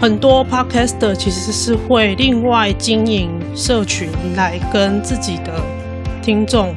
[0.00, 5.52] 很多 Podcaster 其实是会另外经营社群来跟自己的
[6.20, 6.74] 听众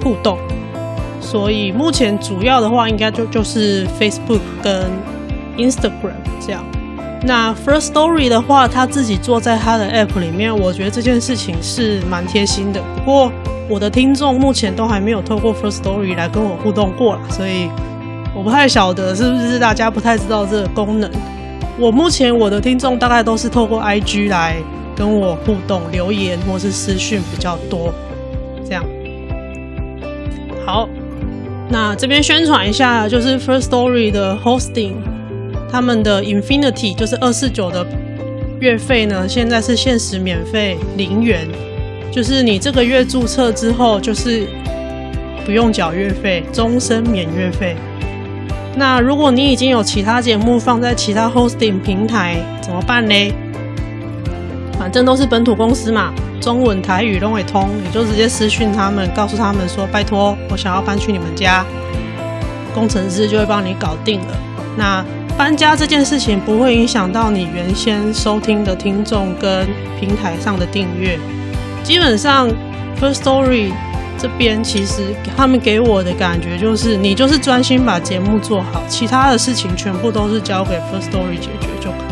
[0.00, 0.38] 互动。
[1.26, 4.84] 所以目前主要的话，应该就就是 Facebook 跟
[5.58, 6.64] Instagram 这样，
[7.24, 12.80] 那 First Story 的话，他自己做在他的 App 里面，我觉得这件事情是蛮贴心的。
[13.04, 13.32] 不过
[13.68, 17.68] 我的听众目前都还没有透过 First Story 来跟我互动过啦，所以
[18.34, 21.10] 我不太晓得是不是大家不太知道这个功能。
[21.76, 24.56] 我目前我的听众大概都是透过 IG 来
[24.94, 27.92] 跟我互动、留言或是私讯比较多，
[28.64, 28.84] 这样。
[30.64, 30.88] 好，
[31.68, 34.94] 那这边宣传一下，就是 First Story 的 Hosting。
[35.70, 37.84] 他们的 Infinity 就是二四九的
[38.60, 41.46] 月费呢，现在是限时免费零元，
[42.12, 44.46] 就是你这个月注册之后，就是
[45.44, 47.76] 不用缴月费，终身免月费。
[48.76, 53.32] 那如果你已经有其他节目放在其他 hosting 平台，怎么办呢？
[54.78, 56.14] 反正都是本土公司嘛，
[56.46, 61.66] 中文台语都会通，你就直接私讯他们，告诉他们说，拜托，我想要搬去你们家，
[62.72, 64.38] 工程师就会帮你搞定了。
[64.76, 65.04] 那
[65.36, 69.66] 搬家这件事情不会影响到你原先收听的听众跟
[69.98, 71.18] 平台上的订阅。
[71.82, 72.48] 基本上
[73.00, 73.72] ，First Story
[74.16, 75.02] 这边其实
[75.36, 82.05] 他们给我的感觉就是，你就是专心把节目做好，其他的事情全部都是交给 First Story 解决就可以。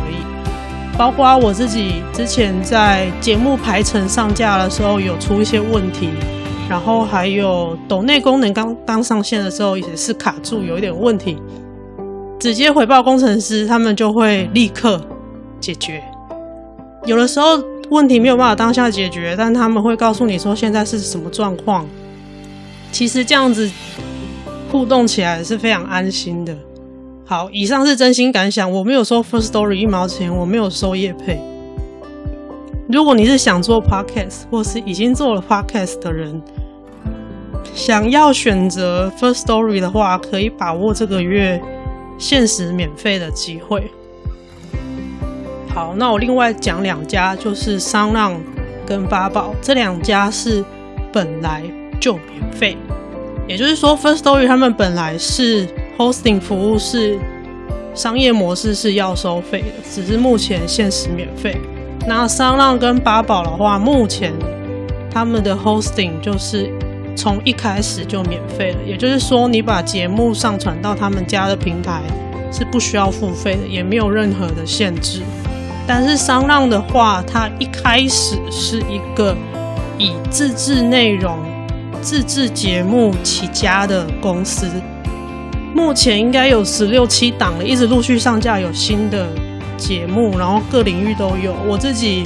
[0.96, 6.08] 包括我自己之前在节目排程上架的时候有出一些问题，
[6.70, 11.36] 然后还有抖内功能刚刚上线的时候也是卡住，有一点问题。
[12.38, 15.00] 直接回报工程师，他们就会立刻
[15.60, 16.00] 解决。
[17.06, 21.84] 有的时候问题没有办法当下解决，但他们会告诉你说现在是什么状况。
[22.92, 23.68] 其实这样子
[24.70, 26.56] 互动起来是非常安心的。
[27.24, 31.40] 好，以上是真心感想，我没有收 First Story 一毛钱，我没有收业配。
[32.88, 36.42] 如果你是想做 Podcast 或是已经做了 Podcast 的人，
[37.74, 41.60] 想要选择 First Story 的话，可以把握这个月。
[42.16, 43.90] 限时免费的机会。
[45.74, 48.40] 好，那我另外讲两家，就是商浪
[48.86, 50.64] 跟八宝这两家是
[51.12, 51.60] 本来
[52.00, 52.76] 就免费，
[53.48, 55.66] 也就是说，First Story 他们本来是
[55.98, 57.18] Hosting 服务是
[57.94, 61.60] 商业模式是要收费的，只是目前限时免费。
[62.06, 64.32] 那商浪跟八宝的话，目前
[65.10, 66.70] 他们的 Hosting 就是。
[67.16, 72.02] 从一开始就免费了，也就是说，你把节目上传到他们家的平台
[72.50, 75.22] 是不需要付费的，也没有任何的限制。
[75.86, 79.32] 但是商浪的话，它一开始是一个
[79.96, 81.38] 以自制内容、
[82.02, 84.68] 自制节目起家的公司，
[85.74, 89.26] 目前应该有十六七档了，一直陆续上架有新的
[89.76, 91.52] 节目，然后各领域都有。
[91.68, 92.24] 我自己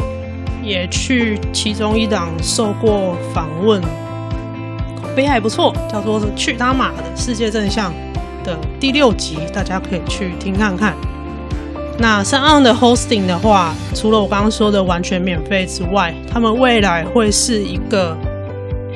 [0.63, 3.81] 也去其中一档受过访问。
[3.81, 7.91] 口碑还不错，叫做“去他妈的世界真相”
[8.45, 10.95] 的第六集，大家可以去听看看。
[11.99, 18.17] 那 SoundOn 的 hosting 的话，除了我刚刚说的完全免费之外，他们未来会是一个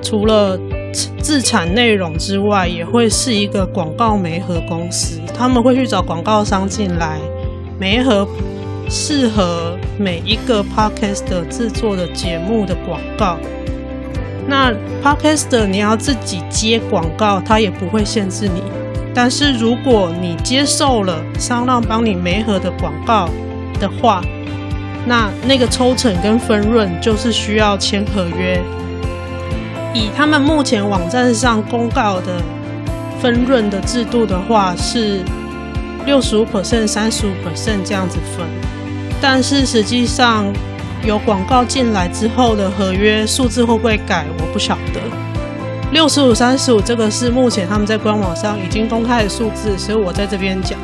[0.02, 0.58] 除了
[0.92, 5.20] 自产内容之外，也会是一个广告媒合公司。
[5.35, 7.18] 他们会去找广告商进来，
[7.78, 8.26] 媒合
[8.88, 13.38] 适合每一个 podcast 制作的节目的广告。
[14.46, 18.62] 那 podcast 你要自己接广告，它也不会限制你。
[19.14, 23.28] 但是如果你接受了 SoundOn 帮你媒合的广告
[23.78, 24.22] 的话，
[25.07, 28.61] 那那个抽成跟分润就是需要签合约。
[29.94, 32.42] 以他们目前网站上公告的
[33.20, 35.21] 分润的制度的话，是
[36.06, 38.46] 六十五 percent、三十五 percent 这样子分。
[39.21, 40.52] 但是实际上，
[41.04, 44.25] 有广告进来之后的合约数字会不会改？
[44.38, 45.00] 我不晓得。
[45.92, 50.79] 六十五、三十五，这个是目前他们在官网上已经公开的数字，所以我在这边讲。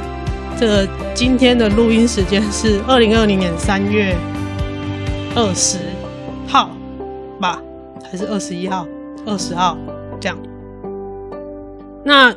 [0.61, 4.15] 这个今天的录音时间是二零二零年三月
[5.35, 5.79] 二十
[6.47, 6.71] 号
[7.41, 7.63] 吧，
[8.11, 8.87] 还是二十一号？
[9.27, 9.77] 二十号
[10.21, 10.39] 这样。
[12.05, 12.35] 那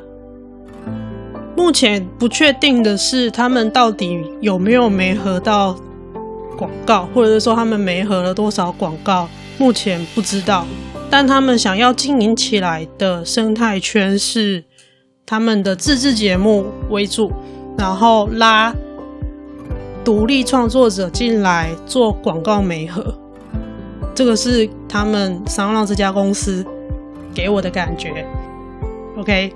[1.56, 5.76] 目前不确定的是，他们到底有没有没合到？
[6.58, 9.28] 广告，或者是说他们没合了多少广告，
[9.58, 10.64] 目前不知道。
[11.10, 14.64] 但他们想要经营起来的生态圈是
[15.26, 17.32] 他们的自制节目为主，
[17.78, 18.72] 然后拉
[20.04, 23.18] 独立创作者进来做广告媒合。
[24.14, 26.66] 这个是他们 SoundOn 这家公司
[27.34, 28.26] 给我的感觉。
[29.18, 29.54] OK，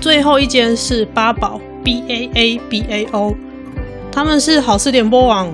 [0.00, 3.34] 最后一间是八宝 B A A B A O，
[4.10, 5.52] 他们是好事联播网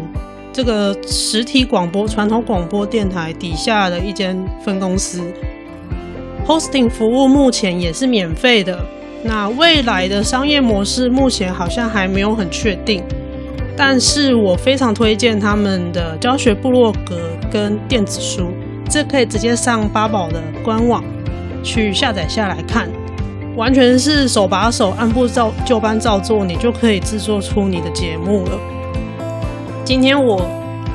[0.53, 5.23] 这个实体广播传统广播电台底下的一间分公司
[6.47, 8.85] ，Hosting 服务目前也是免费的。
[9.25, 13.03] 那未来的商业模式目前好像还没有很确定。
[13.81, 17.17] 但是我非常推荐他们的教学部落格
[17.49, 18.51] 跟电子书，
[18.91, 21.05] 这可以直接上八宝的官网
[21.63, 22.89] 去下载下来看，
[23.55, 28.59] 完全是手把手按部照就班照做，你就可以制作出你的节目了。
[29.85, 30.45] 今天我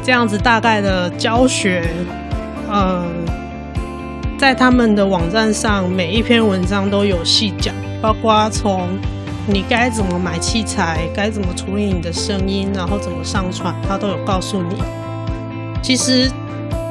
[0.04, 1.88] 这样子大概的教学，
[2.70, 3.08] 嗯，
[4.38, 8.90] 在他们的网站上每一篇文章都有细讲，包括从。
[9.46, 11.08] 你该怎么买器材？
[11.14, 12.70] 该怎么处理你的声音？
[12.74, 13.76] 然后怎么上传？
[13.88, 14.76] 他都有告诉你。
[15.82, 16.32] 其实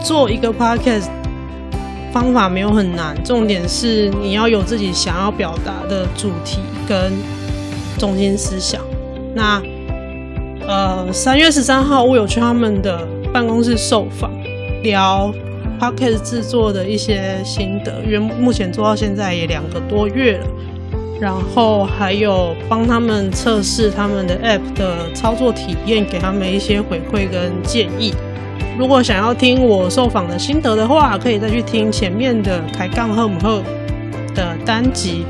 [0.04, 1.08] 做一个 podcast
[2.12, 7.12] 方法没有很难，重点是你要有自己想要表达的主题跟
[7.98, 8.82] 中心思想。
[9.34, 9.62] 那
[10.66, 14.30] 呃，三月十三号我有去他们的办公室受访，
[14.82, 15.32] 聊
[15.80, 20.46] podcast 制作的一些心得，因为目前做到现在也两个多月了。
[21.22, 28.12] 然后还有帮他们测试他们的 App 的操作体验，给他们一些回馈跟建议。
[28.76, 33.62] 如果想要听我受访的心得的话，可以再去听前面的开杠赫姆赫
[34.34, 35.24] 的单集。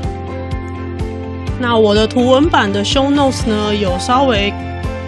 [1.59, 4.51] 那我的图文版的 Show Notes 呢，有稍微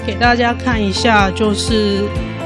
[0.06, 2.04] 给大家看一下，就是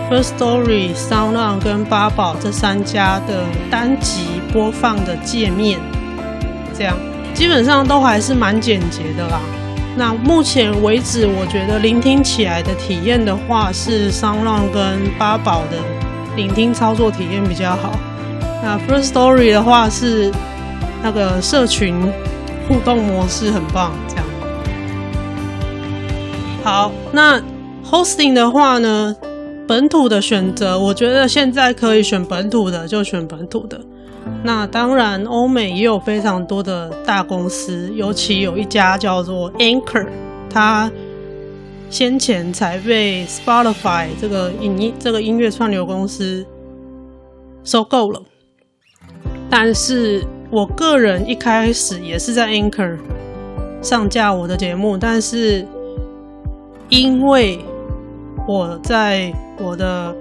[0.10, 4.22] Firstory、SoundOn 跟八宝这三家的单集
[4.54, 5.78] 播放的界面，
[6.74, 6.96] 这样。
[7.40, 9.40] 基本上都还是蛮简洁的啦。
[9.96, 15.78] 那目前为止，我觉得聆听起来的体验的话，是 SoundOn 跟八宝的
[16.36, 17.98] 聆听操作体验比较好。
[18.62, 20.30] 那 First Story 的话是
[21.02, 21.96] 那个社群
[22.68, 24.26] 互动模式很棒，这样。
[26.62, 27.42] 好，那
[27.90, 29.16] Hosting 的话呢，
[29.66, 33.80] 本土的选择，我觉得现在可以选本土的，就选本土的。
[34.44, 40.08] 那当然，欧美也有非常多的大公司，尤其有一家叫做 Anchor，
[40.50, 40.90] 它
[41.90, 46.46] 先前才被 Spotify 这个音这个音乐串流公司
[47.64, 48.22] 收购了。
[49.50, 52.98] 但是我个人一开始也是在 Anchor
[53.82, 55.66] 上架我的节目，但是
[56.88, 57.60] 因为
[58.48, 60.16] 我在我的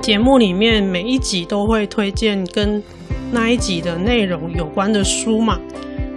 [0.00, 2.82] 节目里面每一集都会推荐跟
[3.30, 5.58] 那一集的内容有关的书嘛，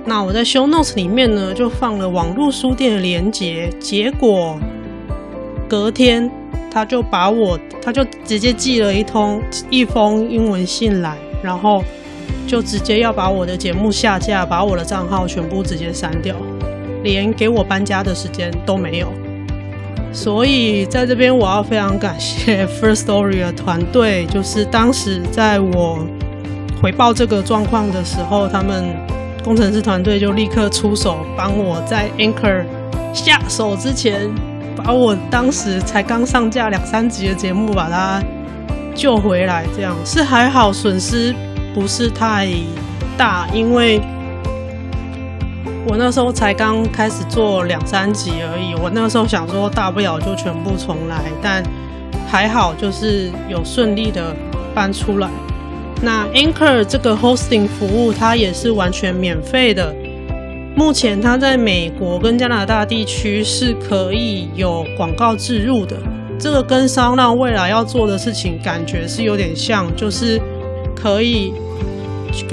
[0.05, 4.57] 那我在 show notes 里面呢就放了网络书店的连接，结果
[5.67, 6.29] 隔天
[6.71, 11.83] 他就把我他就直接寄了一通一封英文信来，然后
[12.47, 16.35] 就直接要把我的节目下架，把我的账号全部直接删掉，
[17.03, 19.11] 连给我搬家的时间都没有。
[20.13, 26.05] 所以在这边，我要非常感谢 First Story 的团队，就是当时在我
[26.81, 28.93] 回报这个状况的时候，他们
[29.43, 32.65] 工程师团队就立刻出手，帮我在 Anchor
[33.13, 34.29] 下手之前，
[34.75, 38.21] 把我当时才刚上架两三集的节目把它
[38.93, 39.65] 救回来。
[39.75, 41.33] 这样是还好，损失
[41.73, 42.49] 不是太
[43.17, 44.01] 大，因为。
[45.91, 51.61] 我那时候才刚开始做两三集而已，我那时候想说大不了就全部重来，但
[52.29, 54.33] 还好就是有顺利的
[54.73, 55.29] 搬出来。
[56.01, 59.93] 那 Anchor 这个 hosting 服务它也是完全免费的，
[60.77, 65.97] 目前它在美国跟加拿大地区是可以有广告植入的，
[66.39, 70.41] 这个跟 SoundOn 未来要做的事情感觉是有点像，就是
[70.95, 71.53] 可以。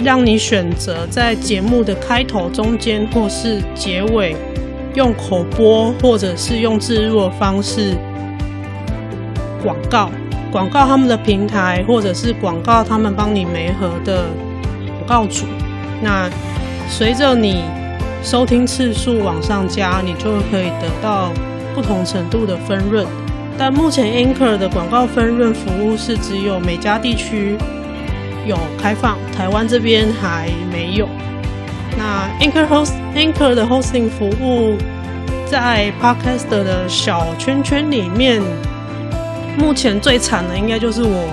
[0.05, 4.35] 让你选择在节目的开头、中间或是结尾
[4.95, 7.95] 用口播，或者是用置入的方式
[9.63, 10.11] 广告，
[10.51, 14.25] 广告他们的平台，或者是广告他们帮你媒合的
[15.07, 15.45] 广告主。
[16.03, 16.29] 那
[16.89, 17.63] 随着你
[18.23, 21.33] 收听次数往上加，你就可以得到
[21.75, 23.07] 不同程度的分润。
[23.57, 27.57] 但目前 Anchor 的广告分润服务是只有美加地区。
[28.49, 31.07] 有开放，台湾这边还没有。
[31.97, 34.77] 那 Anchor Host Anchor 的 Hosting 服务，
[35.47, 38.41] 在 Podcaster 的小圈圈里面，
[39.59, 41.29] 目前最惨的应该就是我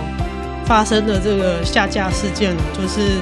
[0.66, 3.22] 发生的这个下架事件了，就是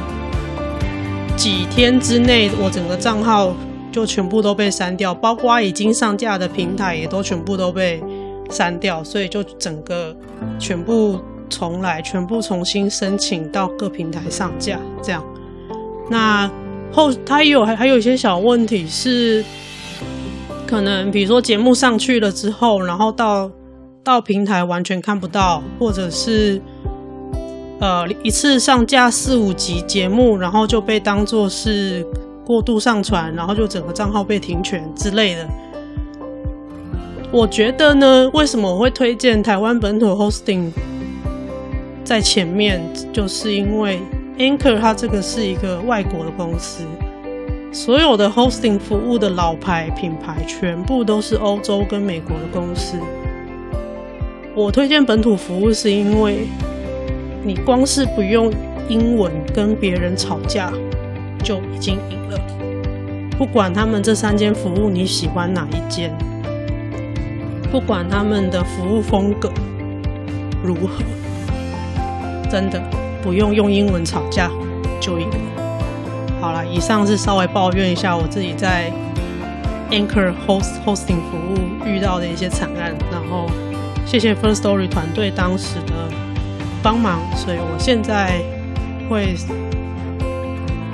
[1.35, 3.53] 几天之内，我整个账号
[3.91, 8.01] 就全部都被删掉，包括已经上架的平台也都全部都被
[8.49, 10.15] 删掉，所以就整个
[10.57, 11.19] 全部
[11.54, 15.24] 重来，全部重新申请到各平台上架，这样。
[16.10, 16.49] 那
[16.91, 19.43] 后它有还还有一些小问题是，
[20.66, 23.51] 可能比如说节目上去了之后，然后到
[24.04, 26.62] 到平台完全看不到，或者是。
[27.80, 32.06] 呃，一次上架四五集节目，然后就被当做是
[32.45, 35.45] 过度上传，然后就整个账号被停权之类的。
[37.30, 40.72] 我觉得呢，为什么我会推荐台湾本土 hosting
[42.04, 42.82] 在前面，
[43.12, 43.99] 就是因为
[44.38, 46.84] Anchor 它这个是一个外国的公司，
[47.72, 52.97] 所有的 hosting 服务的老牌品牌全部都是欧洲跟美国的公司。
[54.56, 56.47] 我推荐本土服务是因为。
[57.45, 58.49] 你光是不用
[58.88, 60.72] 英文跟别人吵架，
[61.43, 62.39] 就已经赢了。
[63.38, 66.10] 不管他们这三间服务你喜欢哪一间，
[67.70, 69.51] 不管他们的服务风格
[70.64, 71.04] 如何，
[72.49, 72.81] 真的
[73.21, 74.49] 不用用英文吵架
[74.99, 75.35] 就赢了。
[76.41, 78.91] 好了，以上是稍微抱怨一下我自己在
[79.91, 83.49] Anchor Host Hosting 服务遇到的一些惨案，然后
[84.05, 85.93] 谢谢 First Story 团队当时的。
[86.85, 88.41] 帮忙，所以我现在
[89.09, 89.37] 会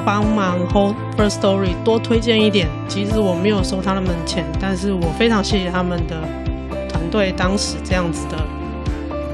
[0.06, 2.68] 帮忙 Hold First Story 多推荐一点。
[2.88, 6.22] 其实我没有收他们钱，但是我非常谢谢他们的
[6.88, 8.38] 团队当时这样子的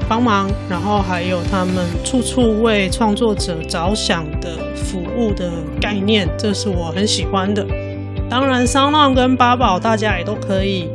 [0.08, 5.50] 帮忙，然后还有他们处处为创作者着想的服务的
[5.80, 7.66] 概念，这是我很喜欢的。
[8.28, 10.88] 当然，SoundOn 跟八宝大家也都可以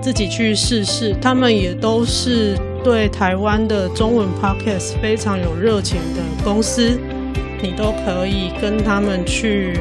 [0.00, 2.56] 自己去试试，他们也都是。
[2.84, 6.96] 对台湾的中文 podcast 非常有热情的公司，
[7.60, 9.76] 你都可以跟他们去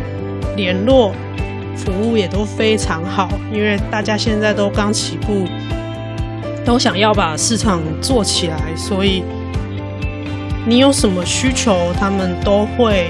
[0.57, 1.13] 联络，
[1.75, 3.29] 服务也都非常好。
[3.53, 5.45] 因为大家现在都刚起步，
[6.68, 9.24] 都想要把市场做起来，所以
[10.65, 13.09] 你有什么需求，他们都会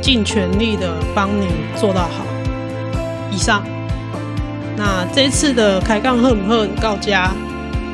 [0.00, 2.24] 尽全力的帮你做到好。
[3.32, 3.64] 以上，
[4.76, 7.32] 那这次的开杠赫姆赫告家，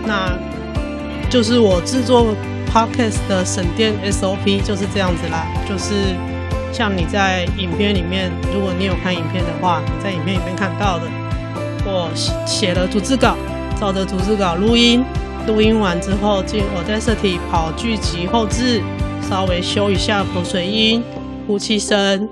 [0.06, 0.30] 那。
[1.30, 2.36] 就是我制作
[2.70, 6.14] podcast 的省电 SOP 就是这样子啦，就是
[6.70, 11.06] 像你在影片里面，如果你有看影片的话，你在影片里面看到的，
[11.86, 12.10] 我
[12.44, 13.34] 写了逐字稿，
[13.82, 15.04] 照着逐字稿录音，
[15.44, 18.80] 录音完之后进 Audacity 跑剧集后置，
[19.28, 21.02] 稍微修一下口水音、
[21.48, 22.28] 呼气声，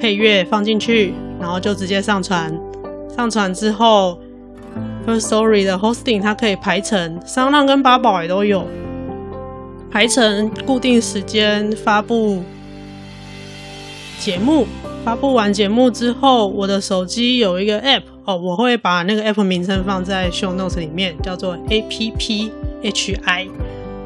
[0.00, 2.56] 配乐放进去，然后就直接上传，
[3.16, 4.20] 上传之后。
[5.04, 8.64] Firstory 的 hosting 它可以排程商浪跟八宝也都有
[9.90, 12.44] 排程，固定时间发布
[14.20, 14.68] 节目。
[15.04, 23.48] 发布完节目之后，我的手机有一个 app 哦，我会把那个 app 名称放在 show notes 里面，叫做 APPHI。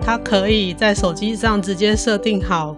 [0.00, 2.76] 它可以在手机上直接设定好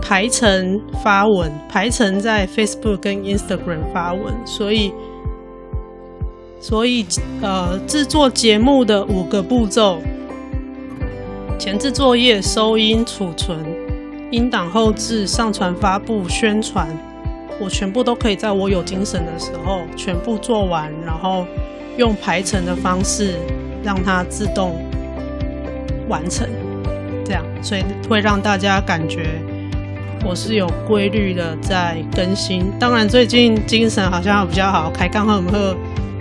[0.00, 4.92] 排程发文，排程在 Facebook 跟 Instagram 发文，所以。
[6.60, 7.04] 所以，
[7.40, 9.98] 呃，制作节目的五个步骤：
[11.58, 13.58] 前置作业、收音、储存、
[14.30, 16.86] 音档后置、上传、发布、宣传，
[17.62, 21.46] 我全部都可以在我有精神的时候全部做完，然后
[21.96, 23.34] 用排程的方式
[23.84, 24.84] 让它自动
[26.08, 26.48] 完成。
[27.24, 29.40] 这样，所以会让大家感觉
[30.24, 32.72] 我是有规律的在更新。
[32.80, 35.76] 当然，最近精神好像比较好，开杠赫姆赫。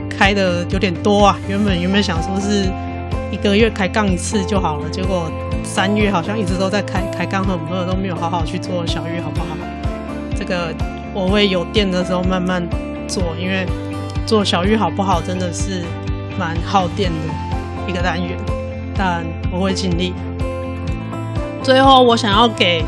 [0.10, 2.70] 开的有点多啊，原本原本想说是
[3.32, 5.32] 一个月开杠一次就好了，结果
[5.64, 9.58] 三月好像一直都在开开杠赫姆赫，都没有好好去做小玉，好不好？
[10.38, 10.72] 这个
[11.14, 12.68] 我会有电的时候慢慢
[13.08, 13.66] 做，因为
[14.26, 15.84] 做小玉好不好真的是
[16.38, 18.38] 蛮耗电的一个单元，
[18.96, 20.14] 但我会尽力。
[21.64, 22.84] 最后，我想要给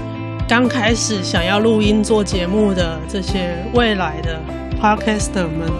[0.47, 4.39] 刚开始想要录音做节目的这些未来的
[4.81, 5.71] podcaster 们。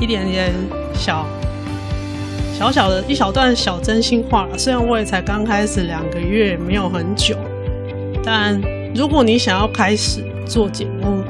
[0.00, 0.52] 一点点
[0.94, 1.26] 小
[2.56, 4.46] 小小的一小段小真心话。
[4.56, 7.36] 虽然我也才刚开始两个月，没有很久，
[8.22, 8.56] 但
[8.94, 11.24] 如果你想要开始做节目，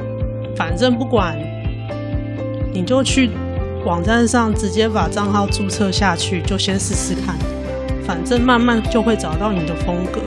[0.58, 1.38] 反正不管，
[2.72, 3.30] 你就去
[3.84, 7.36] 网站上直接把账号注册下去，就先试试看。
[8.04, 10.20] 反正慢慢就会找到你的风格。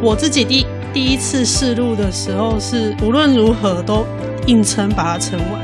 [0.00, 4.06] 我自己第第一次试录的时候，是无论如何都
[4.46, 5.62] 硬撑把它撑完。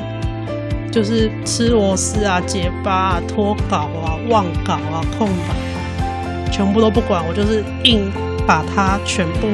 [0.92, 8.10] 就是吃螺丝啊、结巴啊、脱稿啊、忘稿啊、空白啊，全部都不管，我就是硬
[8.46, 9.46] 把它全部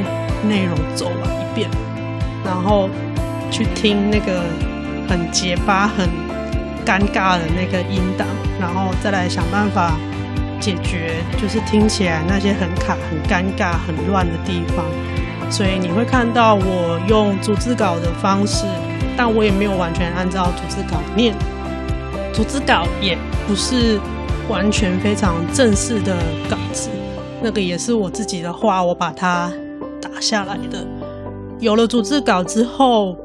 [0.49, 1.68] 内容走完一遍，
[2.43, 2.89] 然后
[3.51, 4.42] 去听那个
[5.09, 6.09] 很结巴、很
[6.84, 8.26] 尴尬的那个音档，
[8.61, 9.97] 然后再来想办法
[10.61, 14.84] 解决，就是听起来那些很卡、很尴尬、很乱的地方。
[15.51, 18.66] 所以你会看到我用逐字稿的方式，
[19.16, 21.34] 但我也没有完全按照逐字稿念。
[22.32, 23.16] 逐字稿也
[23.47, 23.99] 不是
[24.49, 26.16] 完全非常正式的
[26.51, 26.90] 稿子，
[27.40, 29.53] 那个也是我自己的话，我把它
[30.03, 30.84] 打下来的。
[31.61, 33.16] 有了逐字稿之后，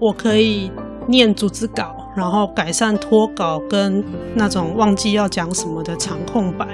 [0.00, 0.70] 我可以
[1.06, 6.66] 念逐字稿，然后改善脱稿跟那种忘记要讲什么的长空白。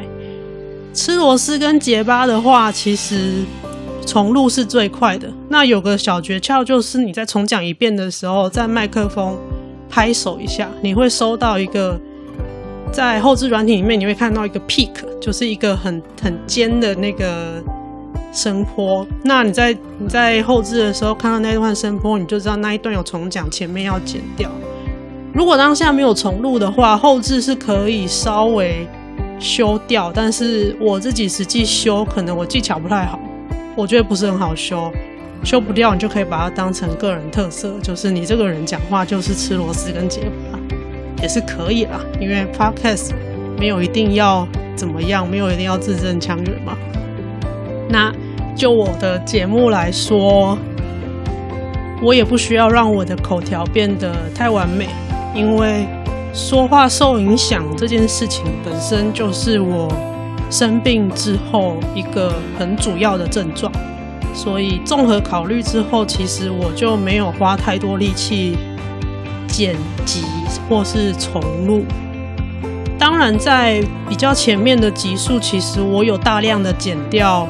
[0.92, 3.44] 吃螺丝跟结巴的话，其实。
[4.06, 5.32] 重录是最快的。
[5.48, 9.34] 那有个小诀窍，就是你在重讲一遍的时候，在麦克风
[9.88, 11.98] 拍手一下，你会收到一个
[12.92, 17.64] 在后置软体里面，你会看到一个 peak，就是一个很很尖的那个
[18.34, 19.06] 声波。
[19.22, 24.50] 那你在你在后置的时候看到那一段声波，你就知道那一段有重讲，前面要剪掉。
[25.32, 28.86] 如果当下没有重录的话，后置是可以稍微
[29.38, 33.18] 修掉，但是我自己实际修，可能我技巧不太好。
[33.76, 34.92] 我觉得不是很好修，
[35.42, 40.20] 修不掉，你就可以把它当成个人特色，就是你这个人讲话就是吃螺丝跟结
[40.52, 40.58] 巴，
[41.20, 42.00] 也是可以啦。
[42.20, 43.10] 因为 podcast
[43.58, 46.78] 没有一定要怎么样，没有一定要字正腔圆嘛。
[47.88, 48.12] 那
[48.54, 50.56] 就我的节目来说，
[52.02, 54.88] 我也不需要让我的口条变得太完美，
[55.34, 55.86] 因为
[56.32, 59.88] 说话受影响这件事情本身就是我。
[60.50, 63.72] 生病之后一个很主要的症状，
[64.32, 68.56] 所以综合考虑之后，其实我就没有花太多力气
[69.48, 69.74] 剪
[70.04, 70.22] 辑
[70.68, 71.82] 或是重录。
[72.98, 77.48] 当然，在比较前面的集数，其实我有大量的剪掉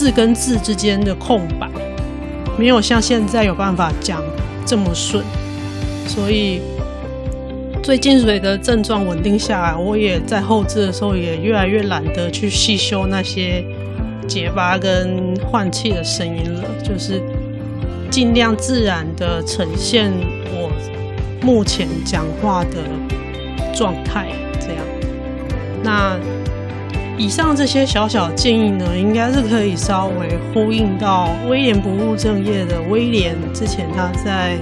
[0.00, 1.68] 字跟字之间的空白，
[2.58, 4.22] 没有像现在有办法讲
[4.64, 5.22] 这么顺，
[6.06, 6.62] 所以。
[7.82, 13.64] 最近随着症状稳定下来，我也在后置的时候也越来越懒得去细修那些
[14.28, 17.20] 结巴跟换气的声音了，就是
[18.10, 20.12] 尽量自然的呈现
[20.52, 20.70] 我
[21.42, 22.76] 目前讲话的
[23.74, 24.26] 状态。
[24.60, 24.84] 这样，
[25.82, 26.18] 那
[27.20, 34.56] 以上这些小小建议呢，应该是可以稍微呼应到威廉不务正业的威廉之前他在。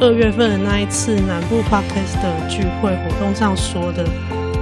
[0.00, 4.04] 二月份的那一次南部 Podcast 的聚会活动上说的，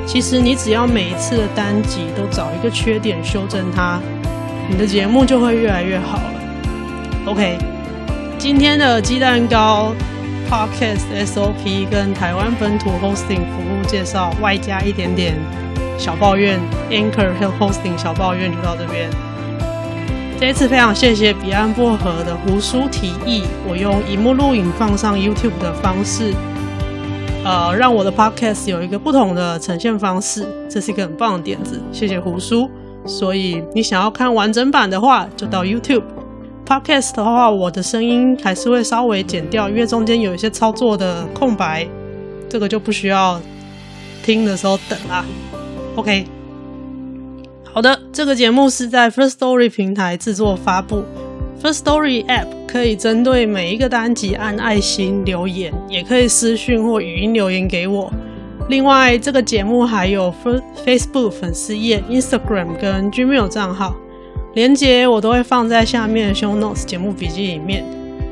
[0.07, 3.99] 其实你只要每一次的单集都找一个缺点修正它，
[4.69, 6.35] 你的节目就会越来越好了。
[7.25, 7.57] OK，
[8.37, 9.95] 今天的鸡蛋糕
[10.51, 15.35] Podcast SOP 跟台湾本土 Hosting 服务介绍，外加一点点
[16.03, 16.59] 小抱怨
[16.91, 19.09] ，Anchor 和 Hosting 小抱怨就到这边。
[20.41, 26.35] 这一次非常谢谢彼岸薄荷的胡叔提议，我用荧幕录影放上 YouTube 的方式，
[27.45, 32.69] 呃，让我的 Podcast 有一个不同的呈现方式，这是一个很棒的点子，谢谢胡叔。
[33.07, 36.03] 所以你想要看完整版的话，就到 YouTube。
[36.67, 41.87] Podcast 的话，我的声音还是会稍微剪掉，因为中间有一些操作的空白，
[42.49, 43.41] 这个就不需要
[44.25, 45.25] 听的时候等啦。
[45.97, 46.25] OK。
[47.75, 51.05] 好的，这个节目是在 First Story 平台制作发布。
[51.63, 58.13] First Story App 可以针对每一个单集按爱心留言，也可以私讯或语音留言给我。
[58.69, 60.33] 另外，这个节目还有
[60.85, 63.95] Facebook 粉丝页、Instagram 跟 Gmail 账号，
[64.55, 67.85] 连接我都会放在下面的 Show Notes 节目笔记里面。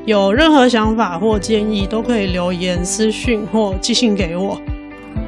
[0.06, 4.60] 有任何想法或建议，都可以留言、私讯或寄信给我。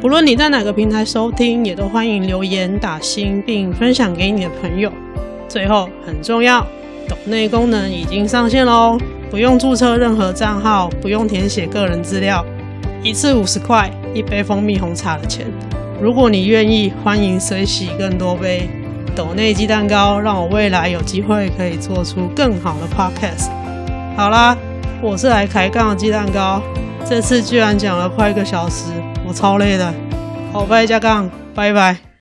[0.03, 4.92] 不论你在哪个平台收听，也都欢迎留言打星，并分享给你的朋友。
[5.48, 6.66] 最后很重要，
[7.09, 8.98] 抖内功能已经上线喽，
[9.30, 12.44] 不用注册任何账号，不用填写个人资料，
[13.00, 15.46] 一次五十块，一杯蜂蜜红茶的钱。
[16.00, 18.68] 如果你愿意，欢迎随喜更多杯。
[19.14, 23.50] 抖内鸡蛋糕，让我未来有机会可以做出更好的 podcast。
[24.16, 24.59] 好啦，
[25.00, 26.61] 我是来开杠的鸡蛋糕，
[27.09, 28.86] 这次居然讲了快一个小时。
[29.27, 29.95] 我超累的，
[30.53, 32.03] 好，拜加杠，拜拜。